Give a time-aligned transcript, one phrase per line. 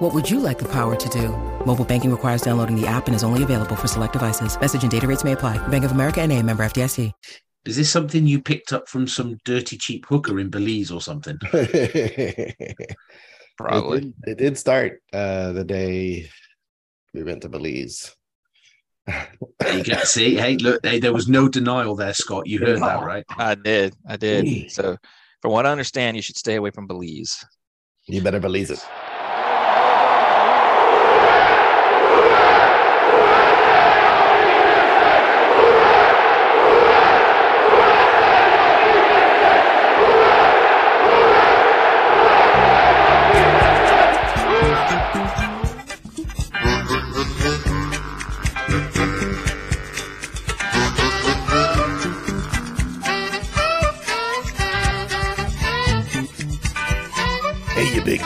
[0.00, 1.28] What would you like the power to do?
[1.66, 4.58] Mobile banking requires downloading the app and is only available for select devices.
[4.58, 5.58] Message and data rates may apply.
[5.68, 7.12] Bank of America and a member FDIC.
[7.66, 11.36] Is this something you picked up from some dirty cheap hooker in Belize or something?
[13.58, 13.98] Probably.
[13.98, 16.30] It did, it did start uh, the day
[17.12, 18.16] we went to Belize.
[19.06, 22.46] you can see, hey, look, hey, there was no denial there, Scott.
[22.46, 23.24] You heard that, right?
[23.36, 23.94] I did.
[24.08, 24.70] I did.
[24.70, 24.96] So,
[25.42, 27.44] from what I understand, you should stay away from Belize.
[28.06, 28.82] You better Belize it.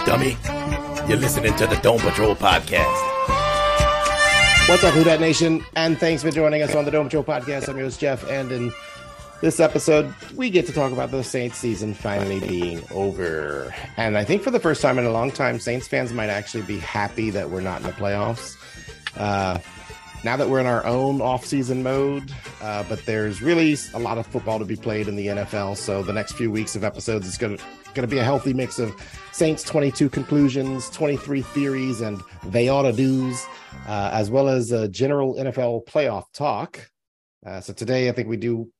[0.04, 0.36] Dummy.
[1.08, 2.84] You're listening to the Dome Patrol podcast.
[4.68, 5.64] What's up, Who Dat Nation?
[5.76, 7.68] And thanks for joining us on the Dome Patrol podcast.
[7.68, 8.28] I'm your host, Jeff.
[8.28, 8.72] And in
[9.40, 13.74] this episode, we get to talk about the Saints season finally being over.
[13.96, 16.64] And I think for the first time in a long time, Saints fans might actually
[16.64, 18.56] be happy that we're not in the playoffs.
[19.16, 19.58] Uh,
[20.22, 24.26] now that we're in our own off-season mode, uh, but there's really a lot of
[24.26, 25.76] football to be played in the NFL.
[25.76, 28.52] So the next few weeks of episodes is going to going to be a healthy
[28.52, 28.94] mix of
[29.32, 33.46] Saints 22 conclusions, 23 theories, and they ought to do's,
[33.86, 36.90] uh, as well as a general NFL playoff talk.
[37.46, 38.70] Uh, so today, I think we do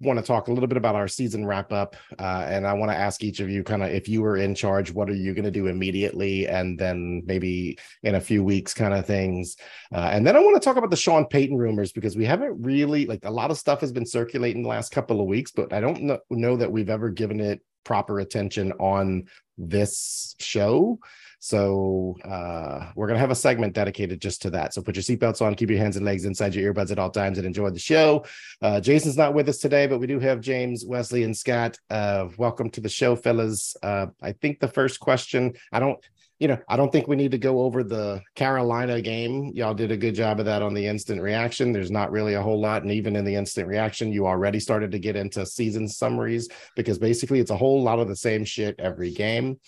[0.00, 2.90] want to talk a little bit about our season wrap up, uh, and I want
[2.90, 5.32] to ask each of you kind of if you were in charge, what are you
[5.34, 9.56] going to do immediately, and then maybe in a few weeks, kind of things.
[9.92, 12.60] Uh, and then I want to talk about the Sean Payton rumors because we haven't
[12.60, 15.72] really like a lot of stuff has been circulating the last couple of weeks, but
[15.72, 20.98] I don't know, know that we've ever given it proper attention on this show.
[21.38, 24.72] So uh, we're gonna have a segment dedicated just to that.
[24.72, 27.10] So put your seatbelts on, keep your hands and legs inside your earbuds at all
[27.10, 28.24] times, and enjoy the show.
[28.62, 31.78] Uh, Jason's not with us today, but we do have James, Wesley, and Scott.
[31.90, 33.76] Uh, welcome to the show, fellas.
[33.82, 35.98] Uh, I think the first question, I don't,
[36.44, 39.50] you know, I don't think we need to go over the Carolina game.
[39.54, 41.72] Y'all did a good job of that on the instant reaction.
[41.72, 44.90] There's not really a whole lot, and even in the instant reaction, you already started
[44.90, 48.74] to get into season summaries because basically it's a whole lot of the same shit
[48.78, 49.58] every game.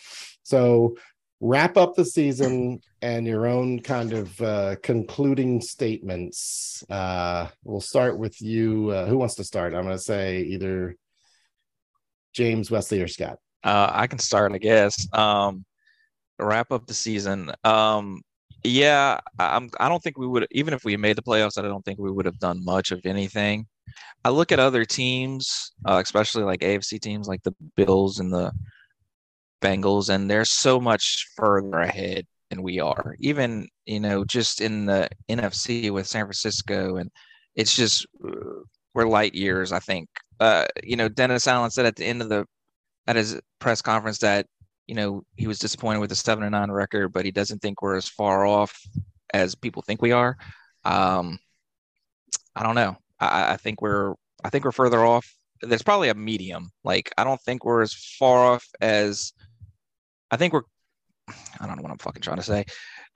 [0.42, 0.98] So
[1.40, 6.84] wrap up the season and your own kind of uh, concluding statements.
[6.90, 8.90] Uh, we'll start with you.
[8.90, 9.72] Uh, who wants to start?
[9.72, 10.94] I'm going to say either
[12.34, 13.38] James, Wesley, or Scott.
[13.64, 15.08] Uh, I can start, I guess.
[15.14, 15.64] Um,
[16.38, 17.52] wrap up the season.
[17.64, 18.22] Um,
[18.64, 19.70] yeah, I'm.
[19.78, 22.10] I don't think we would, even if we made the playoffs, I don't think we
[22.10, 23.66] would have done much of anything.
[24.24, 28.52] I look at other teams, uh, especially like AFC teams, like the Bills and the
[29.62, 33.14] Bengals, and they're so much further ahead than we are.
[33.20, 37.10] Even you know, just in the NFC with San Francisco, and
[37.54, 38.62] it's just uh,
[38.94, 39.72] we're light years.
[39.72, 40.08] I think.
[40.40, 42.46] Uh, you know, Dennis Allen said at the end of the
[43.06, 44.46] at his press conference that
[44.86, 47.82] you know he was disappointed with the seven and nine record, but he doesn't think
[47.82, 48.80] we're as far off
[49.34, 50.36] as people think we are.
[50.84, 51.38] Um,
[52.54, 52.96] I don't know.
[53.20, 54.14] I, I think we're
[54.44, 55.26] I think we're further off.
[55.62, 56.70] There's probably a medium.
[56.84, 59.32] Like I don't think we're as far off as
[60.30, 60.62] I think we're.
[61.60, 62.64] I don't know what I'm fucking trying to say.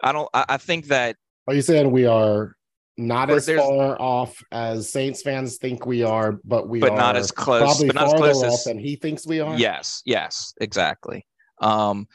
[0.03, 0.29] I don't.
[0.35, 1.17] I, I think that.
[1.47, 2.55] Are you saying we are
[2.97, 7.17] not as far off as Saints fans think we are, but we But are not
[7.17, 9.57] as close- Probably but not as close as- off than he thinks we are.
[9.57, 11.25] Yes, yes, exactly.
[11.61, 12.07] Um,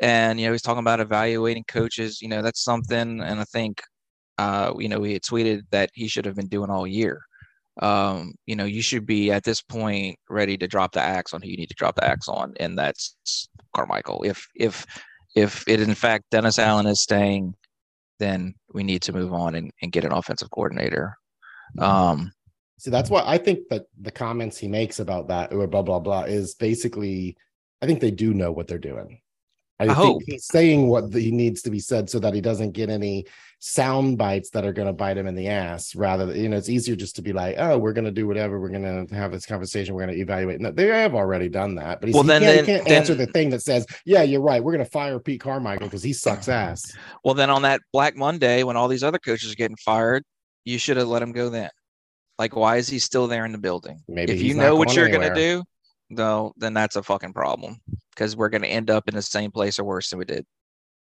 [0.00, 2.20] and you know, he's talking about evaluating coaches.
[2.20, 3.82] You know, that's something, and I think,
[4.38, 7.22] uh, you know, he had tweeted that he should have been doing all year.
[7.80, 11.42] Um, you know, you should be at this point ready to drop the axe on
[11.42, 14.22] who you need to drop the axe on, and that's Carmichael.
[14.24, 14.86] If if
[15.34, 17.54] if it in fact Dennis Allen is staying,
[18.18, 21.16] then we need to move on and, and get an offensive coordinator.
[21.78, 22.32] Um,
[22.78, 26.00] See, that's why I think that the comments he makes about that or blah blah
[26.00, 27.36] blah is basically,
[27.84, 29.20] I think they do know what they're doing.
[29.78, 30.22] I, I think hope.
[30.26, 33.26] he's saying what he needs to be said so that he doesn't get any
[33.58, 35.94] sound bites that are going to bite him in the ass.
[35.96, 38.58] Rather, you know, it's easier just to be like, "Oh, we're going to do whatever.
[38.60, 39.94] We're going to have this conversation.
[39.94, 42.42] We're going to evaluate." No, they have already done that, but he's, Well, he then-
[42.42, 44.62] can't, he can't then- answer the thing that says, "Yeah, you're right.
[44.64, 46.90] We're going to fire Pete Carmichael because he sucks ass."
[47.24, 50.22] well, then on that Black Monday when all these other coaches are getting fired,
[50.64, 51.70] you should have let him go then.
[52.38, 54.00] Like, why is he still there in the building?
[54.08, 55.62] Maybe if you know what you're gonna do,
[56.10, 57.80] no, then that's a fucking problem
[58.10, 60.44] because we're gonna end up in the same place or worse than we did,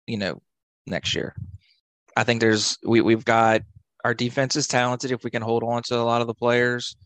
[0.06, 0.40] you know,
[0.86, 1.34] next year.
[2.16, 3.62] I think there's we we've got
[4.04, 6.96] our defense is talented if we can hold on to a lot of the players.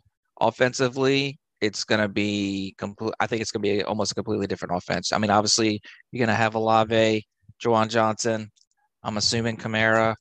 [0.41, 3.15] Offensively, it's gonna be complete.
[3.21, 5.13] I think it's gonna be almost a completely different offense.
[5.13, 5.81] I mean, obviously,
[6.13, 7.27] you're gonna have Olave,
[7.63, 8.51] Juwan Johnson.
[9.03, 10.15] I'm assuming Kamara.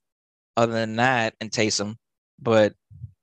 [0.56, 1.98] Other than that, and Taysom,
[2.40, 2.74] but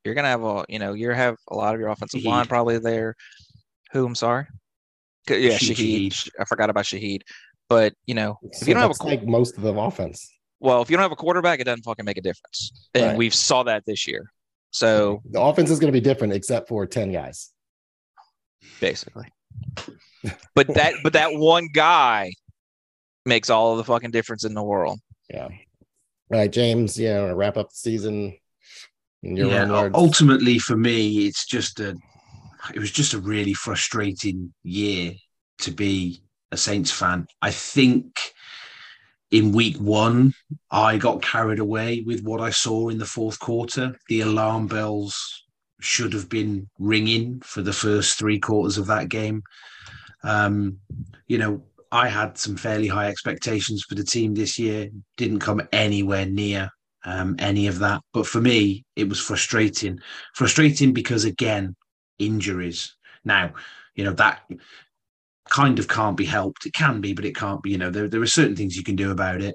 [0.04, 2.78] you're gonna have a you know you have a lot of your offensive line probably
[2.78, 3.16] there.
[3.94, 4.46] Who I'm sorry.
[5.28, 6.28] Yeah, Shaheed, Shaheed.
[6.38, 7.22] I forgot about Shaheed.
[7.70, 10.30] But you know, if you don't have a qu- like most of the offense.
[10.60, 12.88] well, if you don't have a quarterback, it doesn't fucking make a difference.
[12.94, 13.16] And Right.
[13.16, 14.30] we've saw that this year.
[14.72, 17.50] So The offense is going to be different except for 10 guys.
[18.80, 19.26] basically.
[20.54, 22.32] But that but that one guy
[23.24, 24.98] makes all of the fucking difference in the world.
[25.30, 25.44] Yeah.
[25.44, 28.34] All right, James, yeah, to wrap up the season
[29.22, 29.94] your yeah, own u- words.
[29.94, 31.94] ultimately for me, it's just a.
[32.72, 35.12] It was just a really frustrating year
[35.58, 36.22] to be
[36.52, 37.26] a Saints fan.
[37.42, 38.18] I think
[39.30, 40.32] in week one,
[40.70, 43.96] I got carried away with what I saw in the fourth quarter.
[44.08, 45.44] The alarm bells
[45.80, 49.42] should have been ringing for the first three quarters of that game.
[50.22, 50.78] Um,
[51.26, 51.62] you know,
[51.92, 54.88] I had some fairly high expectations for the team this year.
[55.16, 56.70] Didn't come anywhere near
[57.04, 58.02] um, any of that.
[58.12, 59.98] But for me, it was frustrating.
[60.34, 61.76] Frustrating because again,
[62.18, 62.94] injuries.
[63.24, 63.54] Now,
[63.94, 64.42] you know that
[65.48, 66.66] kind of can't be helped.
[66.66, 67.70] It can be, but it can't be.
[67.70, 69.54] You know, there there are certain things you can do about it.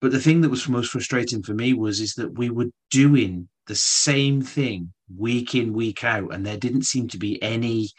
[0.00, 3.48] But the thing that was most frustrating for me was is that we were doing
[3.66, 7.90] the same thing week in week out, and there didn't seem to be any.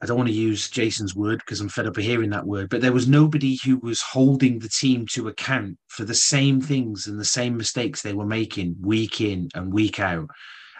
[0.00, 2.70] I don't want to use Jason's word because I'm fed up of hearing that word,
[2.70, 7.06] but there was nobody who was holding the team to account for the same things
[7.06, 10.28] and the same mistakes they were making week in and week out.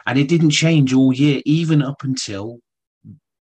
[0.06, 2.58] And it didn't change all year, even up until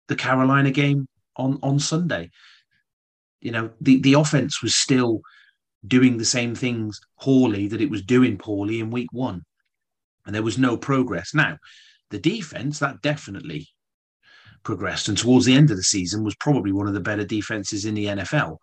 [0.08, 1.08] the Carolina game
[1.38, 2.30] on, on Sunday.
[3.40, 5.22] You know, the, the offense was still
[5.88, 9.44] doing the same things poorly that it was doing poorly in week one.
[10.26, 11.34] And there was no progress.
[11.34, 11.58] Now,
[12.12, 13.68] the defense, that definitely
[14.64, 15.08] progressed.
[15.08, 17.96] And towards the end of the season was probably one of the better defenses in
[17.96, 18.58] the NFL.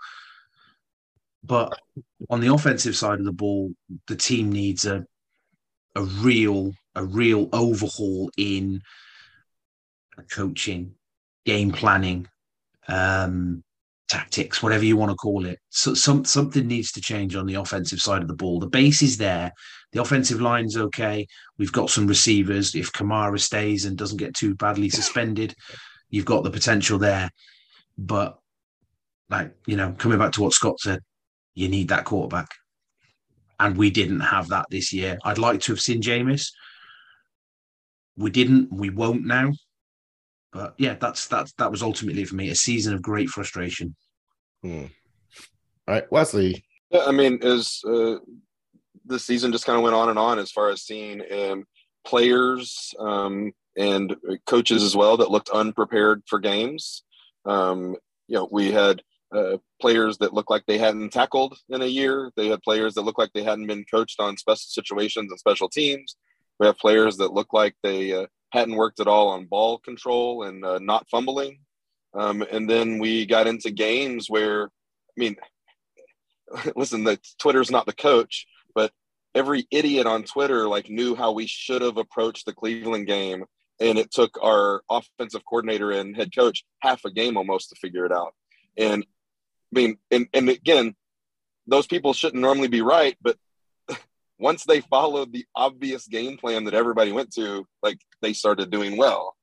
[1.43, 1.77] But
[2.31, 3.73] on the offensive side of the ball,
[4.07, 5.05] the team needs a
[5.99, 8.83] a real a real overhaul in
[10.31, 10.95] coaching,
[11.47, 12.27] game planning,
[12.89, 13.63] um,
[14.09, 15.59] tactics, whatever you want to call it.
[15.69, 18.59] So some something needs to change on the offensive side of the ball.
[18.59, 19.53] The base is there.
[19.93, 21.27] The offensive line's okay.
[21.57, 22.75] We've got some receivers.
[22.75, 25.55] If Kamara stays and doesn't get too badly suspended,
[26.11, 27.31] you've got the potential there.
[27.97, 28.39] But
[29.31, 31.01] like, you know, coming back to what Scott said,
[31.55, 32.49] you need that quarterback.
[33.61, 35.19] And we didn't have that this year.
[35.25, 36.51] I'd like to have seen Jameis.
[38.19, 38.73] We didn't.
[38.73, 39.53] We won't now.
[40.53, 43.95] But yeah, that's that's that was ultimately for me a season of great frustration.
[44.63, 44.87] Hmm.
[45.87, 46.65] All right, Wesley.
[46.91, 48.17] Yeah, I mean, as uh,
[49.07, 51.65] the season just kind of went on and on as far as seeing um,
[52.05, 54.17] players um, and
[54.47, 57.05] coaches as well that looked unprepared for games.
[57.45, 59.03] Um, you know, we had
[59.35, 62.31] uh, players that looked like they hadn't tackled in a year.
[62.37, 65.69] They had players that looked like they hadn't been coached on special situations and special
[65.69, 66.17] teams.
[66.59, 70.45] We have players that look like they uh, hadn't worked at all on ball control
[70.45, 71.61] and uh, not fumbling.
[72.15, 74.69] Um, and then we got into games where, I
[75.17, 75.37] mean,
[76.77, 78.93] listen, the Twitter's not the coach, but
[79.35, 83.45] every idiot on Twitter like knew how we should have approached the Cleveland game,
[83.81, 88.07] and it took our offensive coordinator and head coach half a game almost to figure
[88.07, 88.35] it out.
[88.77, 90.95] And I mean, and and again,
[91.67, 93.37] those people shouldn't normally be right, but
[94.39, 98.97] once they followed the obvious game plan that everybody went to, like they started doing
[98.97, 99.37] well.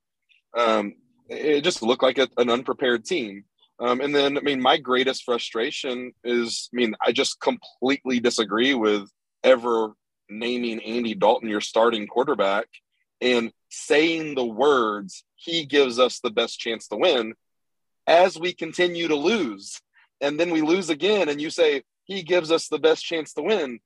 [0.57, 0.95] Um,
[1.29, 3.45] it just looked like a, an unprepared team.
[3.79, 8.73] Um, and then, I mean, my greatest frustration is, I mean, I just completely disagree
[8.73, 9.09] with
[9.43, 9.93] ever
[10.29, 12.67] naming Andy Dalton your starting quarterback
[13.21, 17.33] and saying the words, he gives us the best chance to win
[18.07, 19.81] as we continue to lose.
[20.21, 23.41] And then we lose again, and you say, he gives us the best chance to
[23.41, 23.79] win.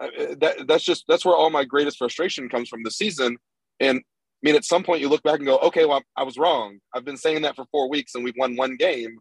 [0.00, 3.36] That, that's just, that's where all my greatest frustration comes from the season.
[3.80, 6.38] And I mean, at some point you look back and go, okay, well, I was
[6.38, 6.78] wrong.
[6.94, 9.18] I've been saying that for four weeks and we've won one game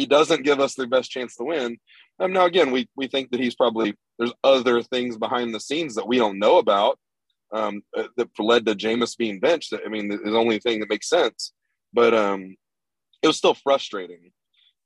[0.00, 1.78] he doesn't give us the best chance to win.
[2.18, 5.94] Um, now, again, we we think that he's probably there's other things behind the scenes
[5.94, 6.98] that we don't know about
[7.52, 9.74] um, uh, that led to Jameis being benched.
[9.74, 11.52] I mean, is the only thing that makes sense.
[11.92, 12.56] But um,
[13.22, 14.32] it was still frustrating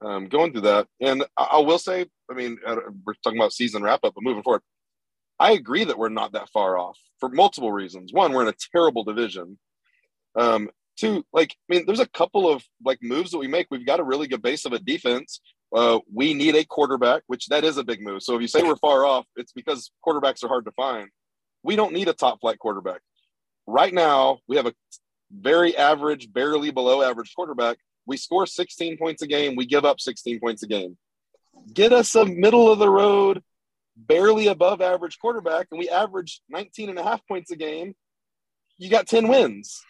[0.04, 0.88] um, going through that.
[1.00, 4.24] And I, I will say, I mean, uh, we're talking about season wrap up, but
[4.24, 4.62] moving forward,
[5.44, 8.14] I agree that we're not that far off for multiple reasons.
[8.14, 9.58] One, we're in a terrible division.
[10.34, 13.66] Um, two, like I mean, there's a couple of like moves that we make.
[13.70, 15.42] We've got a really good base of a defense.
[15.70, 18.22] Uh, we need a quarterback, which that is a big move.
[18.22, 21.10] So if you say we're far off, it's because quarterbacks are hard to find.
[21.62, 23.02] We don't need a top flight quarterback.
[23.66, 24.72] Right now, we have a
[25.30, 27.76] very average, barely below average quarterback.
[28.06, 29.56] We score 16 points a game.
[29.56, 30.96] We give up 16 points a game.
[31.70, 33.42] Get us a middle of the road,
[33.96, 37.94] barely above average quarterback, and we average 19 and a half points a game.
[38.78, 39.80] You got 10 wins.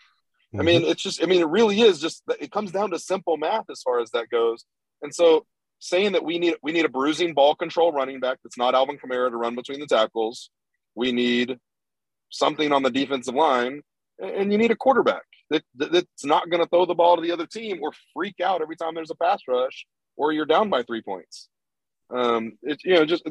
[0.48, 0.60] Mm-hmm.
[0.60, 0.90] I mean, mm-hmm.
[0.90, 3.82] it's just, I mean, it really is just, it comes down to simple math as
[3.82, 4.64] far as that goes.
[5.02, 5.46] And so
[5.78, 8.98] saying that we need, we need a bruising ball control running back that's not Alvin
[8.98, 10.50] Kamara to run between the tackles.
[10.94, 11.58] We need
[12.30, 13.82] something on the defensive line,
[14.18, 17.32] and you need a quarterback that, that's not going to throw the ball to the
[17.32, 20.82] other team or freak out every time there's a pass rush or you're down by
[20.82, 21.48] three points.
[22.10, 23.24] Um, it's you know just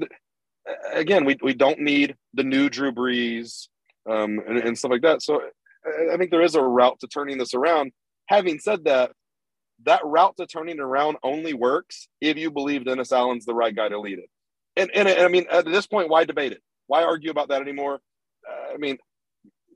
[0.94, 3.68] again we we don't need the new Drew Brees
[4.10, 5.22] um, and, and stuff like that.
[5.22, 5.42] So
[6.12, 7.92] I think there is a route to turning this around.
[8.28, 9.12] Having said that,
[9.84, 13.76] that route to turning it around only works if you believe Dennis Allen's the right
[13.76, 14.30] guy to lead it.
[14.76, 16.62] And, and, and I mean, at this point, why debate it?
[16.88, 18.00] Why argue about that anymore?
[18.50, 18.98] Uh, I mean,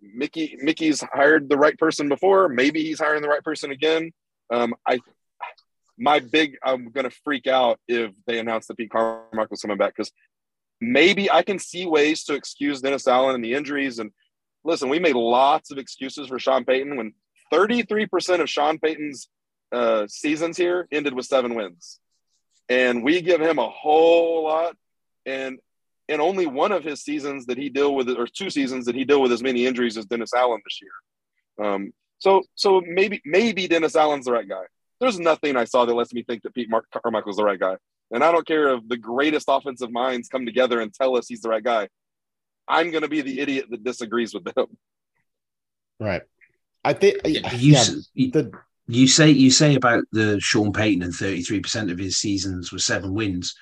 [0.02, 2.50] Mickey Mickey's hired the right person before.
[2.50, 4.12] Maybe he's hiring the right person again.
[4.52, 5.00] Um, I
[5.98, 10.12] my big I'm gonna freak out if they announce that Pete Carmichael's coming back because
[10.80, 14.00] maybe I can see ways to excuse Dennis Allen and the injuries.
[14.00, 14.12] And
[14.64, 17.14] listen, we made lots of excuses for Sean Payton when
[17.52, 19.30] 33% of Sean Payton's
[19.72, 22.00] uh, seasons here ended with seven wins,
[22.70, 24.76] and we give him a whole lot.
[25.26, 25.60] And
[26.08, 29.04] in only one of his seasons that he deal with, or two seasons that he
[29.04, 31.68] deal with as many injuries as Dennis Allen this year.
[31.68, 34.64] Um, so, so maybe maybe Dennis Allen's the right guy.
[35.00, 37.76] There's nothing I saw that lets me think that Pete Mark Carmichael's the right guy.
[38.12, 41.42] And I don't care if the greatest offensive minds come together and tell us he's
[41.42, 41.90] the right guy.
[42.68, 44.68] I'm going to be the idiot that disagrees with them.
[46.00, 46.22] Right.
[46.84, 48.52] I think yeah, you, yeah, the,
[48.88, 53.14] you say you say about the Sean Payton and 33% of his seasons were seven
[53.14, 53.56] wins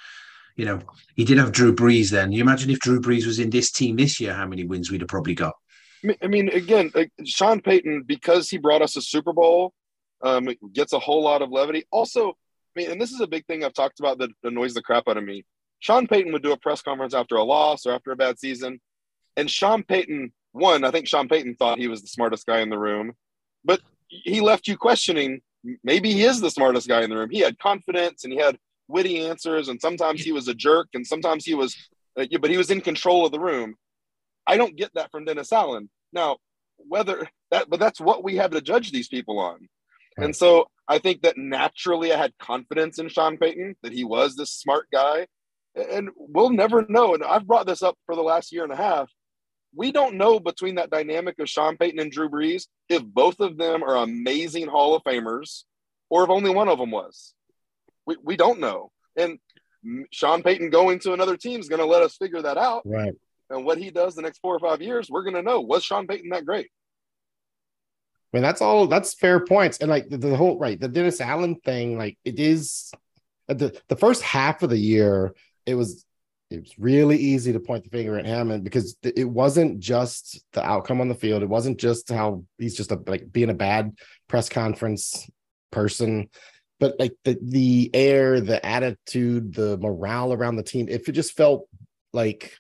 [0.56, 0.80] you know,
[1.16, 2.32] he did have Drew Brees then.
[2.32, 5.02] You imagine if Drew Brees was in this team this year, how many wins we'd
[5.02, 5.54] have probably got.
[6.22, 6.92] I mean, again,
[7.26, 9.74] Sean Payton, because he brought us a Super Bowl,
[10.22, 11.86] um, gets a whole lot of levity.
[11.92, 12.38] Also,
[12.76, 15.08] I mean, and this is a big thing I've talked about that annoys the crap
[15.08, 15.46] out of me.
[15.80, 18.80] Sean Payton would do a press conference after a loss or after a bad season.
[19.38, 22.70] And Sean Payton, one, I think Sean Payton thought he was the smartest guy in
[22.70, 23.14] the room,
[23.64, 25.42] but he left you questioning
[25.84, 27.30] maybe he is the smartest guy in the room.
[27.30, 31.06] He had confidence and he had witty answers, and sometimes he was a jerk, and
[31.06, 31.76] sometimes he was,
[32.18, 33.76] uh, but he was in control of the room.
[34.46, 35.90] I don't get that from Dennis Allen.
[36.14, 36.38] Now,
[36.78, 39.68] whether that, but that's what we have to judge these people on.
[40.18, 44.36] And so I think that naturally I had confidence in Sean Payton that he was
[44.36, 45.28] this smart guy.
[45.76, 47.16] And we'll never know.
[47.16, 49.10] And I've brought this up for the last year and a half.
[49.76, 53.58] We don't know between that dynamic of Sean Payton and Drew Brees if both of
[53.58, 55.64] them are amazing Hall of Famers
[56.10, 57.34] or if only one of them was
[58.06, 58.92] we, we don't know.
[59.16, 59.40] And
[60.12, 62.84] Sean Payton going to another team is going to let us figure that out.
[62.86, 63.14] Right.
[63.50, 65.62] And what he does the next four or five years, we're going to know.
[65.62, 66.70] Was Sean Payton that great?
[68.36, 68.88] I mean, that's all.
[68.88, 69.78] That's fair points.
[69.78, 72.92] And like the, the whole right, the Dennis Allen thing, like it is
[73.48, 75.34] uh, the the first half of the year,
[75.66, 76.06] it was
[76.50, 80.44] it was really easy to point the finger at him, and because it wasn't just
[80.52, 83.54] the outcome on the field, it wasn't just how he's just a like being a
[83.54, 83.96] bad
[84.28, 85.30] press conference
[85.72, 86.30] person
[86.80, 91.36] but like the the air, the attitude, the morale around the team, if it just
[91.36, 91.68] felt
[92.12, 92.58] like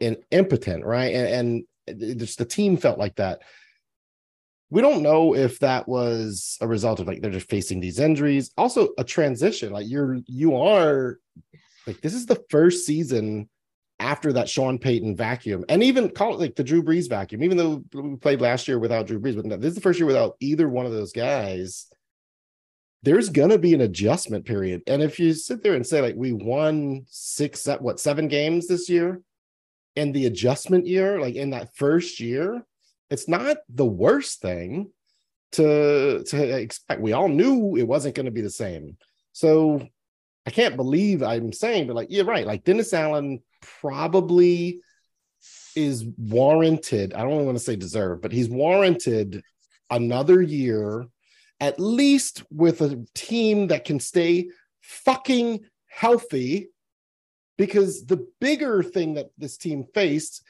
[0.00, 1.14] an impotent, right?
[1.14, 3.42] And, and uh, just the team felt like that.
[4.70, 8.52] We don't know if that was a result of like they're just facing these injuries,
[8.56, 9.72] also a transition.
[9.72, 11.18] Like you're you are
[11.86, 13.48] like this is the first season
[13.98, 17.56] after that Sean Payton vacuum, and even call it like the Drew Brees vacuum, even
[17.56, 20.36] though we played last year without Drew Brees, but this is the first year without
[20.40, 21.90] either one of those guys
[23.02, 24.82] there's to be an adjustment period.
[24.86, 28.88] And if you sit there and say, like, we won six, what, seven games this
[28.88, 29.22] year,
[29.96, 32.64] in the adjustment year, like in that first year,
[33.10, 34.90] it's not the worst thing
[35.52, 37.00] to to expect.
[37.00, 38.96] We all knew it wasn't going to be the same.
[39.32, 39.86] So
[40.46, 42.46] I can't believe I'm saying, but like, you're right.
[42.46, 43.42] Like Dennis Allen
[43.80, 44.80] probably
[45.76, 47.14] is warranted.
[47.14, 49.42] I don't want to say deserved, but he's warranted
[49.90, 51.06] another year
[51.60, 54.48] at least with a team that can stay
[54.80, 56.68] fucking healthy.
[57.58, 60.42] Because the bigger thing that this team faced,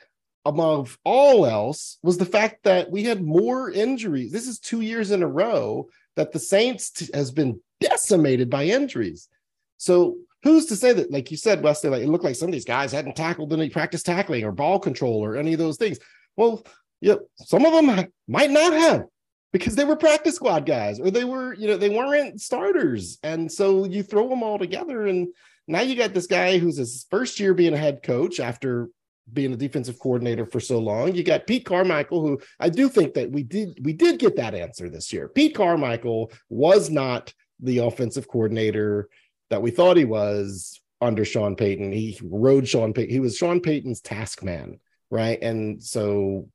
[0.45, 4.33] above all else, was the fact that we had more injuries.
[4.33, 8.65] This is two years in a row that the Saints t- has been decimated by
[8.65, 9.29] injuries.
[9.77, 12.53] So who's to say that, like you said, Wesley, like it looked like some of
[12.53, 15.99] these guys hadn't tackled any practice tackling or ball control or any of those things.
[16.37, 16.65] Well,
[17.01, 19.05] yeah, some of them might not have
[19.53, 23.19] because they were practice squad guys or they were, you know, they weren't starters.
[23.23, 25.29] And so you throw them all together and
[25.67, 28.89] now you got this guy who's his first year being a head coach after
[29.33, 31.15] being a defensive coordinator for so long.
[31.15, 34.55] You got Pete Carmichael, who I do think that we did we did get that
[34.55, 35.29] answer this year.
[35.29, 39.09] Pete Carmichael was not the offensive coordinator
[39.51, 41.93] that we thought he was under Sean Payton.
[41.93, 43.13] He rode Sean Payton.
[43.13, 44.79] He was Sean Payton's task man,
[45.11, 45.41] right?
[45.41, 46.49] And so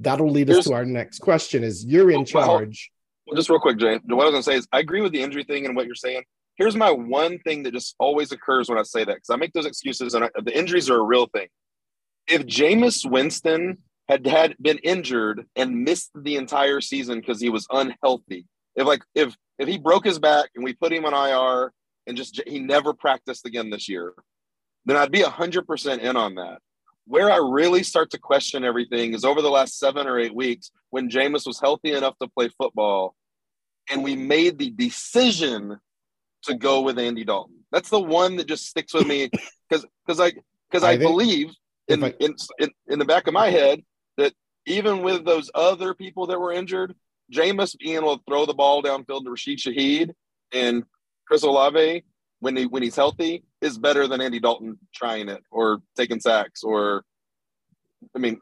[0.00, 2.90] that'll lead us to our next question: Is you're in oh, charge?
[3.26, 3.98] Well, just real quick, Jay.
[4.04, 5.86] What I was going to say is I agree with the injury thing and what
[5.86, 6.24] you're saying.
[6.56, 9.52] Here's my one thing that just always occurs when I say that because I make
[9.52, 11.48] those excuses and I, the injuries are a real thing
[12.26, 13.78] if Jameis Winston
[14.08, 19.02] had had been injured and missed the entire season because he was unhealthy, if like
[19.14, 21.72] if if he broke his back and we put him on IR
[22.06, 24.14] and just he never practiced again this year,
[24.84, 26.58] then I'd be hundred percent in on that.
[27.06, 30.70] Where I really start to question everything is over the last seven or eight weeks
[30.90, 33.14] when Jameis was healthy enough to play football,
[33.90, 35.78] and we made the decision
[36.44, 37.64] to go with Andy Dalton.
[37.72, 39.30] That's the one that just sticks with me
[39.68, 40.32] because because I
[40.70, 41.50] because I, I think, believe
[41.88, 43.82] in, I, in, in, in the back of my head
[44.16, 44.32] that
[44.66, 46.94] even with those other people that were injured,
[47.32, 50.10] Jameis being able to throw the ball downfield to Rashid Shaheed
[50.52, 50.84] and
[51.26, 52.04] Chris Olave
[52.40, 56.62] when he when he's healthy is better than Andy Dalton trying it or taking sacks
[56.62, 57.04] or
[58.14, 58.38] I mean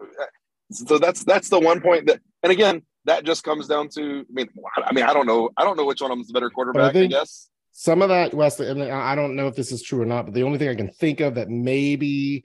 [0.73, 4.33] so that's that's the one point that and again that just comes down to I
[4.33, 6.33] mean I mean I don't know I don't know which one of them is the
[6.33, 7.49] better quarterback I, I guess.
[7.71, 10.35] some of that Wesley and I don't know if this is true or not but
[10.35, 12.45] the only thing I can think of that maybe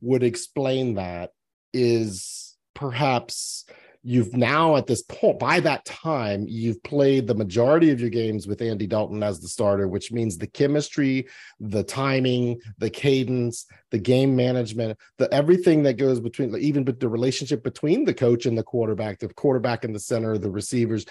[0.00, 1.30] would explain that
[1.72, 3.64] is perhaps
[4.06, 8.46] you've now at this point by that time you've played the majority of your games
[8.46, 11.26] with Andy Dalton as the starter which means the chemistry
[11.58, 17.64] the timing the cadence the game management the everything that goes between even the relationship
[17.64, 21.04] between the coach and the quarterback the quarterback in the center the receivers.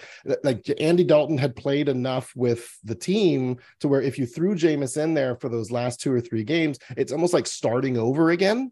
[0.43, 5.01] Like Andy Dalton had played enough with the team to where if you threw Jameis
[5.01, 8.71] in there for those last two or three games it's almost like starting over again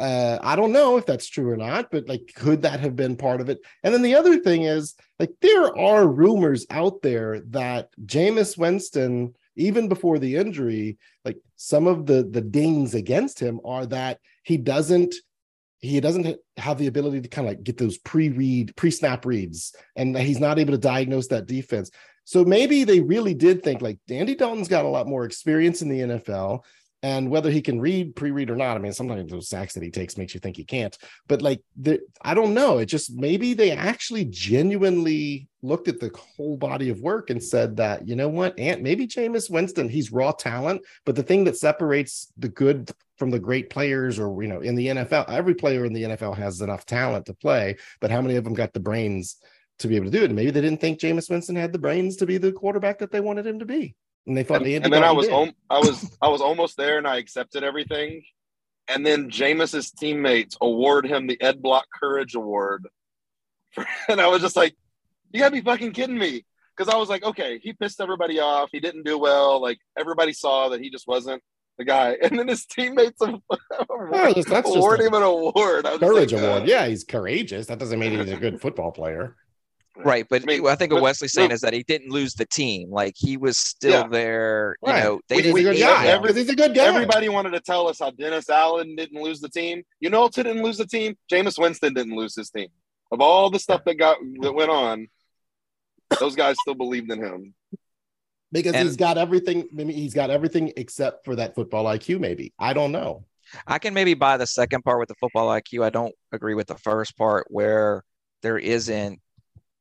[0.00, 3.16] uh, I don't know if that's true or not, but like, could that have been
[3.16, 3.58] part of it?
[3.82, 9.34] And then the other thing is, like, there are rumors out there that Jameis Winston,
[9.56, 14.56] even before the injury, like some of the the dings against him are that he
[14.56, 15.14] doesn't
[15.80, 20.16] he doesn't have the ability to kind of like get those pre-read pre-snap reads and
[20.16, 21.90] he's not able to diagnose that defense
[22.24, 25.88] so maybe they really did think like Andy Dalton's got a lot more experience in
[25.88, 26.60] the NFL
[27.02, 29.90] and whether he can read pre-read or not i mean sometimes those sacks that he
[29.90, 30.96] takes makes you think he can't.
[31.26, 32.78] But like the, i don't know.
[32.78, 37.76] It just maybe they actually genuinely looked at the whole body of work and said
[37.76, 41.56] that you know what and maybe Jameis Winston he's raw talent but the thing that
[41.56, 45.84] separates the good from the great players or you know in the NFL every player
[45.84, 48.80] in the NFL has enough talent to play but how many of them got the
[48.80, 49.36] brains
[49.80, 50.26] to be able to do it?
[50.26, 53.10] And maybe they didn't think Jameis Winston had the brains to be the quarterback that
[53.10, 53.94] they wanted him to be
[54.26, 56.98] and they thought and, and then I was om- I was I was almost there
[56.98, 58.22] and I accepted everything.
[58.88, 62.88] And then Jameis's teammates award him the Ed Block Courage Award.
[64.08, 64.74] and I was just like,
[65.32, 66.44] you gotta be fucking kidding me.
[66.76, 68.70] Because I was like, okay, he pissed everybody off.
[68.72, 69.60] He didn't do well.
[69.60, 71.42] Like everybody saw that he just wasn't
[71.78, 72.16] the guy.
[72.22, 75.84] And then his teammates award, oh, award him an award.
[75.84, 76.62] Courage like, award.
[76.62, 77.66] Uh, yeah, he's courageous.
[77.66, 79.36] That doesn't mean he's a good football player.
[80.04, 82.46] Right, but I, mean, I think what Wesley's saying is that he didn't lose the
[82.46, 82.90] team.
[82.90, 84.08] Like he was still yeah.
[84.08, 84.76] there.
[84.84, 85.04] You right.
[85.04, 85.74] know, they we, didn't.
[85.74, 86.84] He's a, Every, he's a good guy.
[86.84, 89.82] Everybody wanted to tell us how Dennis Allen didn't lose the team.
[90.00, 91.16] You know, who didn't lose the team.
[91.30, 92.68] Jameis Winston didn't lose his team.
[93.12, 95.08] Of all the stuff that got that went on,
[96.18, 97.54] those guys still believed in him
[98.52, 99.68] because and, he's got everything.
[99.72, 102.20] Maybe he's got everything except for that football IQ.
[102.20, 103.24] Maybe I don't know.
[103.66, 105.84] I can maybe buy the second part with the football IQ.
[105.84, 108.04] I don't agree with the first part where
[108.42, 109.20] there isn't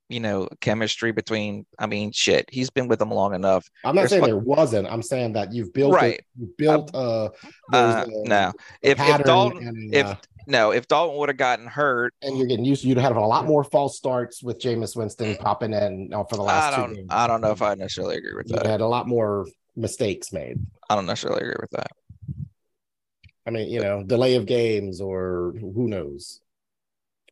[0.10, 1.66] you know, chemistry between.
[1.78, 3.70] I mean, shit, he's been with them long enough.
[3.86, 4.88] I'm not There's saying there wasn't.
[4.88, 6.20] I'm saying that you've built right.
[6.38, 7.30] you built uh,
[7.72, 8.52] uh, no.
[8.82, 10.16] If, if Dalton, and, if uh,
[10.48, 13.26] no, if Dalton would have gotten hurt, and you're getting used, to, you'd have a
[13.26, 16.74] lot more false starts with Jameis Winston popping in uh, for the last.
[16.74, 16.96] I don't.
[16.96, 17.08] Games.
[17.12, 18.66] I don't know if I necessarily agree with that.
[18.66, 19.46] You had a lot more
[19.76, 20.60] mistakes made.
[20.90, 21.92] I don't necessarily agree with that.
[23.46, 26.42] I mean, you know, delay of games, or who knows,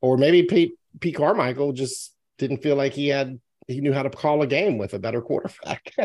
[0.01, 4.09] or maybe Pete Pete Carmichael just didn't feel like he had he knew how to
[4.09, 5.91] call a game with a better quarterback.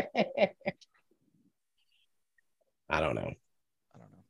[2.89, 3.21] I don't know.
[3.21, 4.23] I don't know.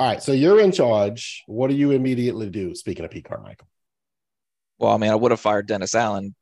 [0.00, 1.42] All right, so you're in charge.
[1.46, 2.74] What do you immediately do?
[2.74, 3.68] Speaking of Pete Carmichael.
[4.78, 6.34] Well, I mean, I would have fired Dennis Allen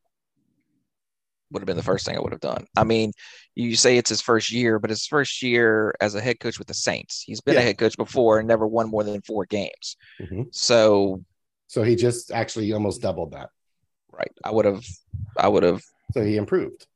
[1.52, 2.66] would have been the first thing I would have done.
[2.76, 3.12] I mean,
[3.54, 6.66] you say it's his first year, but his first year as a head coach with
[6.66, 7.22] the Saints.
[7.24, 7.60] He's been Yeah.
[7.60, 9.96] a head coach before and never won more than four games.
[10.20, 10.52] Mhm.
[10.52, 11.24] So,
[11.68, 13.50] So he just actually almost doubled that.
[14.16, 14.84] Right, I would have,
[15.36, 15.82] I would have.
[16.12, 16.86] So he improved.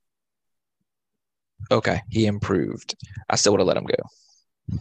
[1.71, 2.95] Okay, he improved.
[3.29, 4.79] I still would have let him go,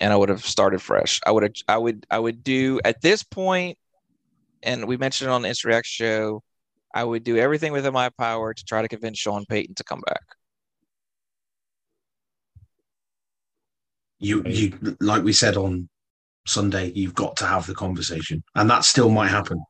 [0.00, 1.20] and I would have started fresh.
[1.26, 3.78] I would have, I would, I would do at this point,
[4.62, 6.42] and we mentioned it on the Instareact show.
[6.94, 10.00] I would do everything within my power to try to convince Sean Payton to come
[10.06, 10.22] back.
[14.18, 15.90] You, you, like we said on
[16.46, 19.62] Sunday, you've got to have the conversation, and that still might happen.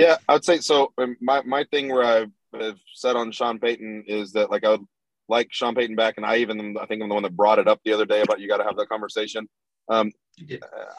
[0.00, 0.92] Yeah, I'd say so.
[0.98, 4.70] um, My my thing where I've, have said on Sean Payton is that like I
[4.70, 4.86] would
[5.28, 7.68] like Sean Payton back, and I even I think I'm the one that brought it
[7.68, 9.48] up the other day about you got to have that conversation.
[9.88, 10.10] Um.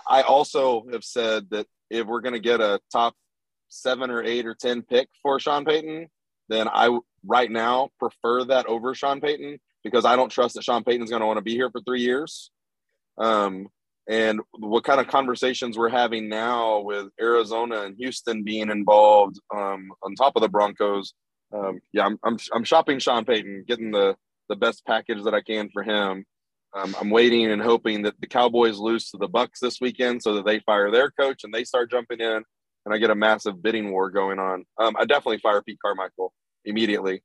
[0.08, 3.16] I also have said that if we're going to get a top
[3.70, 6.08] seven or eight or ten pick for Sean Payton,
[6.48, 10.84] then I right now prefer that over Sean Payton because I don't trust that Sean
[10.84, 12.52] Payton's going to want to be here for three years.
[13.18, 13.68] Um,
[14.12, 19.90] and what kind of conversations we're having now with Arizona and Houston being involved um,
[20.04, 21.14] on top of the Broncos.
[21.54, 24.16] Um, yeah, I'm, I'm I'm shopping Sean Payton, getting the
[24.50, 26.26] the best package that I can for him.
[26.76, 30.34] Um, I'm waiting and hoping that the Cowboys lose to the Bucs this weekend so
[30.36, 32.44] that they fire their coach and they start jumping in,
[32.86, 34.66] and I get a massive bidding war going on.
[34.78, 36.34] Um, I definitely fire Pete Carmichael
[36.66, 37.24] immediately.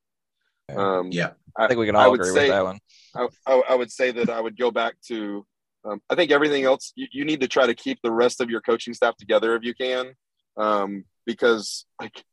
[0.74, 1.30] Um, Yeah.
[1.56, 2.78] I think we can I all would agree say- with that one.
[3.14, 5.44] I, I, I would say that I would go back to.
[5.86, 8.50] Um, I think everything else you, you need to try to keep the rest of
[8.50, 10.14] your coaching staff together if you can,
[10.56, 12.24] um, because like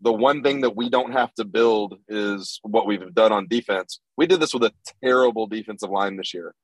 [0.00, 4.00] the one thing that we don't have to build is what we've done on defense.
[4.16, 6.54] We did this with a terrible defensive line this year,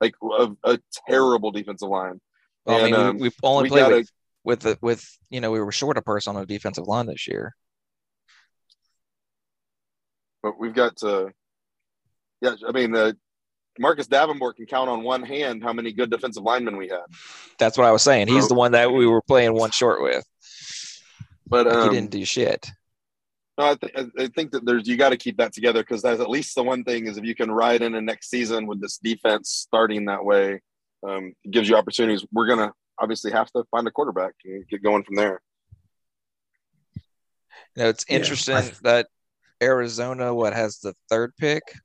[0.00, 0.78] like a, a
[1.08, 2.20] terrible defensive line.
[2.66, 4.10] Well, I mean, um, we, we've only we played gotta- with
[4.44, 7.28] with the, with you know we were short a person on the defensive line this
[7.28, 7.54] year.
[10.42, 11.32] but we've got to.
[12.42, 13.12] Yeah, I mean, uh,
[13.78, 17.00] Marcus Davenport can count on one hand how many good defensive linemen we had.
[17.58, 18.28] That's what I was saying.
[18.28, 20.24] He's the one that we were playing one short with.
[21.46, 22.70] But Like, um, he didn't do shit.
[23.58, 26.02] No, I, th- I- I think that there's you got to keep that together because
[26.02, 28.66] that's at least the one thing is if you can ride in the next season
[28.66, 30.60] with this defense starting that way,
[31.06, 32.24] um, it gives you opportunities.
[32.32, 35.40] We're gonna obviously have to find a quarterback and get going from there.
[37.76, 39.08] You know, it's interesting I- that
[39.62, 41.78] Arizona what has the third pick, I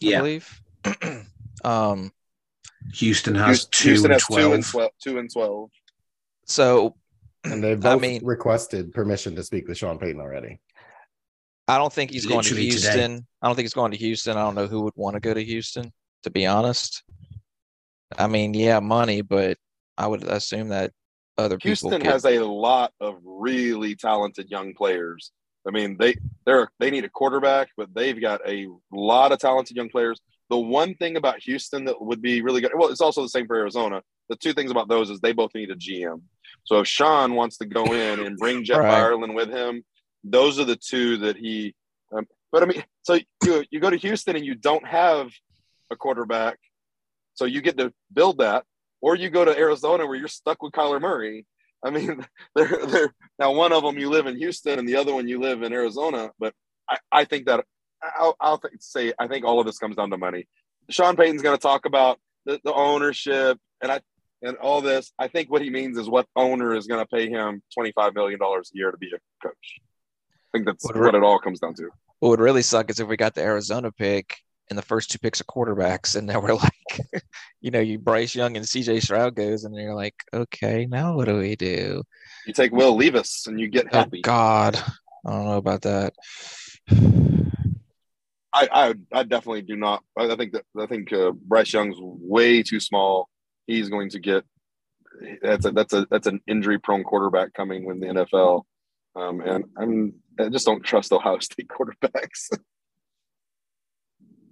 [0.00, 0.18] Yeah.
[0.18, 0.60] believe.
[1.64, 2.12] um,
[2.94, 4.90] Houston has Houston, two Houston and has two and 12.
[5.02, 5.70] Two and twelve.
[6.44, 6.94] so
[7.44, 10.60] And they've I mean- requested permission to speak with Sean Payton already.
[11.68, 12.92] I don't think he's going to Literally today.
[12.92, 13.26] Houston.
[13.42, 14.36] I don't think he's going to Houston.
[14.36, 17.02] I don't know who would want to go to Houston, to be honest.
[18.16, 19.58] I mean, yeah, money, but
[19.98, 20.92] I would assume that
[21.36, 25.32] other people Houston has a lot of really talented young players.
[25.66, 29.76] I mean, they they're they need a quarterback, but they've got a lot of talented
[29.76, 30.20] young players.
[30.48, 33.46] The one thing about Houston that would be really good, well, it's also the same
[33.46, 34.02] for Arizona.
[34.28, 36.22] The two things about those is they both need a GM.
[36.64, 38.92] So if Sean wants to go in and bring Jeff Right.
[38.92, 39.84] Ireland with him,
[40.22, 41.74] those are the two that he.
[42.16, 45.30] Um, but I mean, so you you go to Houston and you don't have
[45.90, 46.58] a quarterback,
[47.34, 48.64] so you get to build that,
[49.00, 51.44] or you go to Arizona where you're stuck with Kyler Murray.
[51.84, 55.14] I mean, they're, they're now one of them you live in Houston and the other
[55.14, 56.30] one you live in Arizona.
[56.38, 56.54] But
[56.88, 57.64] I, I think that
[58.02, 60.46] I'll, I'll th- say I think all of this comes down to money.
[60.90, 64.00] Sean Payton's going to talk about the, the ownership and I
[64.42, 65.12] and all this.
[65.18, 68.14] I think what he means is what owner is going to pay him twenty five
[68.14, 69.80] million dollars a year to be a coach.
[70.32, 71.88] I think that's What what, it all comes down to.
[72.20, 74.36] What would really suck is if we got the Arizona pick
[74.68, 77.22] and the first two picks are quarterbacks, and now we're like,
[77.60, 81.26] you know, you Bryce Young and CJ Stroud goes, and you're like, okay, now what
[81.26, 82.02] do we do?
[82.46, 84.06] You take Will Levis and you get Oh.
[84.22, 84.76] God,
[85.26, 86.14] I don't know about that.
[88.52, 90.02] I, I I definitely do not.
[90.16, 93.28] I I think that I think uh, Bryce Young's way too small.
[93.66, 94.44] He's going to get
[95.42, 98.62] that's a that's a that's an injury prone quarterback coming when the NFL.
[99.14, 102.50] Um, and I'm I just don't trust Ohio State quarterbacks.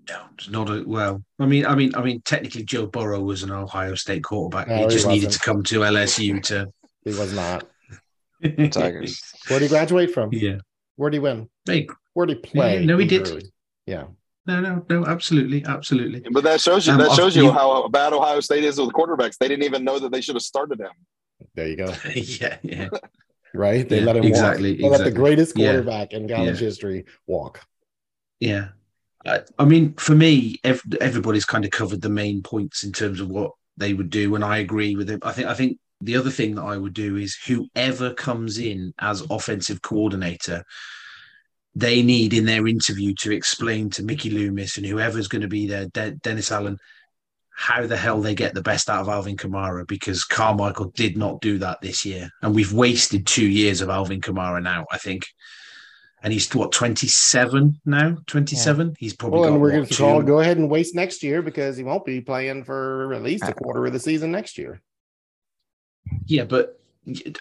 [0.08, 1.22] No, it's not a well.
[1.38, 2.20] I mean, I mean, I mean.
[2.24, 4.68] Technically, Joe Burrow was an Ohio State quarterback.
[4.68, 5.42] No, he he just needed wasn't.
[5.42, 6.72] to come to LSU to.
[7.04, 7.64] He was not.
[8.70, 9.22] Tigers.
[9.48, 10.30] Where'd he graduate from?
[10.32, 10.56] yeah.
[10.96, 11.48] Where'd he win?
[11.64, 12.80] Hey, Where'd he play?
[12.80, 13.26] Yeah, no, he did.
[13.28, 13.52] Really?
[13.86, 14.04] Yeah.
[14.46, 15.06] no, no, no.
[15.06, 16.22] Absolutely, absolutely.
[16.30, 18.90] but that shows you Um, that shows you you- how bad Ohio State is with
[18.90, 19.38] quarterbacks.
[19.38, 20.90] They didn't even know that they should have started him.
[21.54, 21.92] There you go.
[22.14, 22.88] yeah, yeah.
[23.56, 23.88] Right?
[23.88, 24.78] They Yeah, let him exactly, walk.
[24.78, 25.22] They let the exactly.
[25.22, 25.66] greatest Yeah.
[25.72, 26.66] quarterback in college Yeah.
[26.66, 27.60] history walk.
[28.40, 28.68] Yeah.
[29.58, 33.28] I, mean, for me, ev- everybody's kind of covered the main points in terms of
[33.28, 35.20] what they would do, and I agree with it.
[35.24, 38.92] I think I think the other thing that I would do is whoever comes in
[39.00, 40.64] as offensive coordinator,
[41.74, 45.66] they need in their interview to explain to Mickey Loomis and whoever's going to be
[45.66, 46.78] there, De- Dennis Allen,
[47.56, 51.40] how the hell they get the best out of Alvin Kamara because Carmichael did not
[51.40, 52.28] do that this year.
[52.42, 55.24] And we've wasted two years of Alvin Kamara now, I think.
[56.24, 58.16] And he's what, 27 now?
[58.26, 58.88] 27?
[58.88, 58.94] Yeah.
[58.98, 61.76] He's probably well, and we're going to call go ahead and waste next year because
[61.76, 64.80] he won't be playing for at least a uh, quarter of the season next year.
[66.24, 66.80] Yeah, but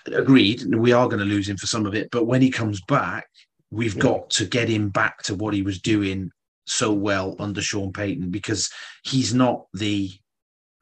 [0.08, 0.76] agreed.
[0.76, 2.12] We are going to lose him for some of it.
[2.12, 3.26] But when he comes back,
[3.72, 4.02] we've yeah.
[4.02, 6.30] got to get him back to what he was doing
[6.66, 8.70] so well under Sean Payton because
[9.06, 10.12] he's not the.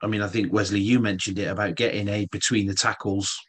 [0.02, 3.40] I mean, I think Wesley, you mentioned it about getting a between the tackles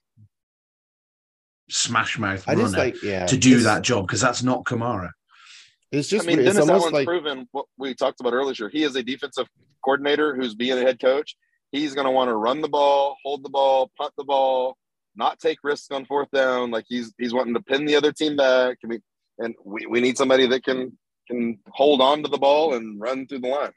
[1.68, 5.10] smash mouth runner like, yeah, to do that job because that's not Kamara.
[5.90, 6.26] It's just.
[6.26, 7.06] I mean, Dennis Allen's like...
[7.06, 8.68] proven what we talked about earlier.
[8.68, 9.46] He is a defensive
[9.84, 11.36] coordinator who's being a head coach.
[11.70, 14.76] He's going to want to run the ball, hold the ball, punt the ball,
[15.16, 16.70] not take risks on fourth down.
[16.70, 18.78] Like he's he's wanting to pin the other team back.
[18.84, 19.02] I mean,
[19.38, 20.96] and we, we need somebody that can
[21.28, 23.72] can hold on to the ball and run through the line.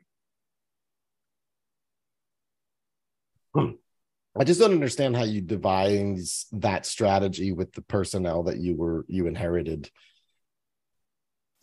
[3.53, 3.71] Hmm.
[4.37, 9.05] I just don't understand how you devise that strategy with the personnel that you were
[9.07, 9.89] you inherited.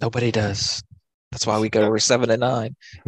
[0.00, 0.82] Nobody does.
[1.30, 2.76] That's why we go over seven and nine.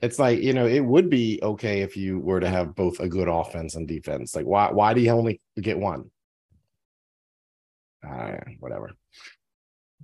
[0.00, 3.08] it's like you know it would be okay if you were to have both a
[3.08, 4.36] good offense and defense.
[4.36, 6.10] Like why why do you only get one?
[8.08, 8.92] Uh, whatever.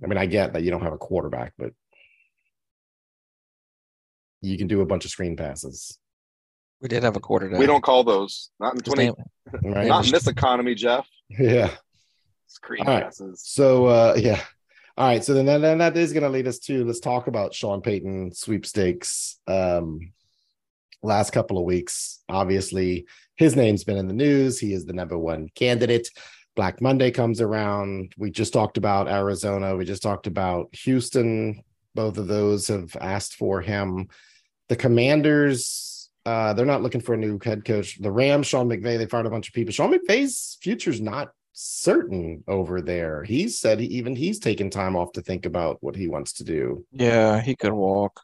[0.03, 1.71] I mean, I get that you don't have a quarterback, but
[4.41, 5.97] you can do a bunch of screen passes.
[6.81, 7.59] We did have a quarterback.
[7.59, 8.51] We don't call those.
[8.59, 9.11] Not in twenty.
[9.63, 9.87] Right?
[9.87, 11.07] Not in this economy, Jeff.
[11.29, 11.71] Yeah.
[12.47, 13.41] Screen passes.
[13.45, 14.41] So uh, yeah.
[14.97, 15.23] All right.
[15.23, 18.33] So then, then that is going to lead us to let's talk about Sean Payton
[18.33, 19.39] sweepstakes.
[19.47, 20.13] Um,
[21.03, 24.59] last couple of weeks, obviously, his name's been in the news.
[24.59, 26.09] He is the number one candidate.
[26.55, 28.13] Black Monday comes around.
[28.17, 29.75] We just talked about Arizona.
[29.75, 31.61] We just talked about Houston.
[31.93, 34.07] Both of those have asked for him.
[34.69, 35.94] The Commanders,
[36.25, 37.99] uh, they're not looking for a new head coach.
[37.99, 39.71] The Rams, Sean McVay, they fired a bunch of people.
[39.71, 43.23] Sean McVay's future's not certain over there.
[43.23, 46.43] He said he, even he's taken time off to think about what he wants to
[46.43, 46.85] do.
[46.91, 48.21] Yeah, he could walk.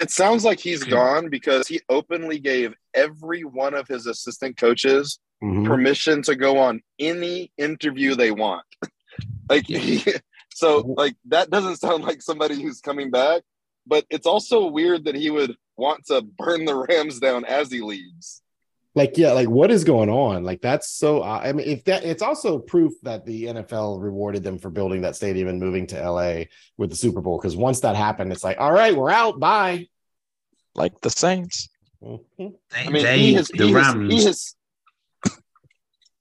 [0.00, 5.20] It sounds like he's gone because he openly gave every one of his assistant coaches
[5.42, 5.64] mm-hmm.
[5.64, 8.64] permission to go on any interview they want.
[9.48, 9.66] like
[10.54, 13.42] so like that doesn't sound like somebody who's coming back,
[13.86, 17.80] but it's also weird that he would want to burn the Rams down as he
[17.80, 18.42] leaves.
[18.94, 20.44] Like yeah, like what is going on?
[20.44, 21.22] Like that's so.
[21.22, 25.00] Uh, I mean, if that it's also proof that the NFL rewarded them for building
[25.02, 26.44] that stadium and moving to LA
[26.76, 27.38] with the Super Bowl.
[27.38, 29.40] Because once that happened, it's like, all right, we're out.
[29.40, 29.86] Bye.
[30.74, 31.70] Like the Saints.
[32.02, 32.48] Mm-hmm.
[32.74, 34.12] I mean, they, he has, the he Rams.
[34.12, 34.54] Has, he has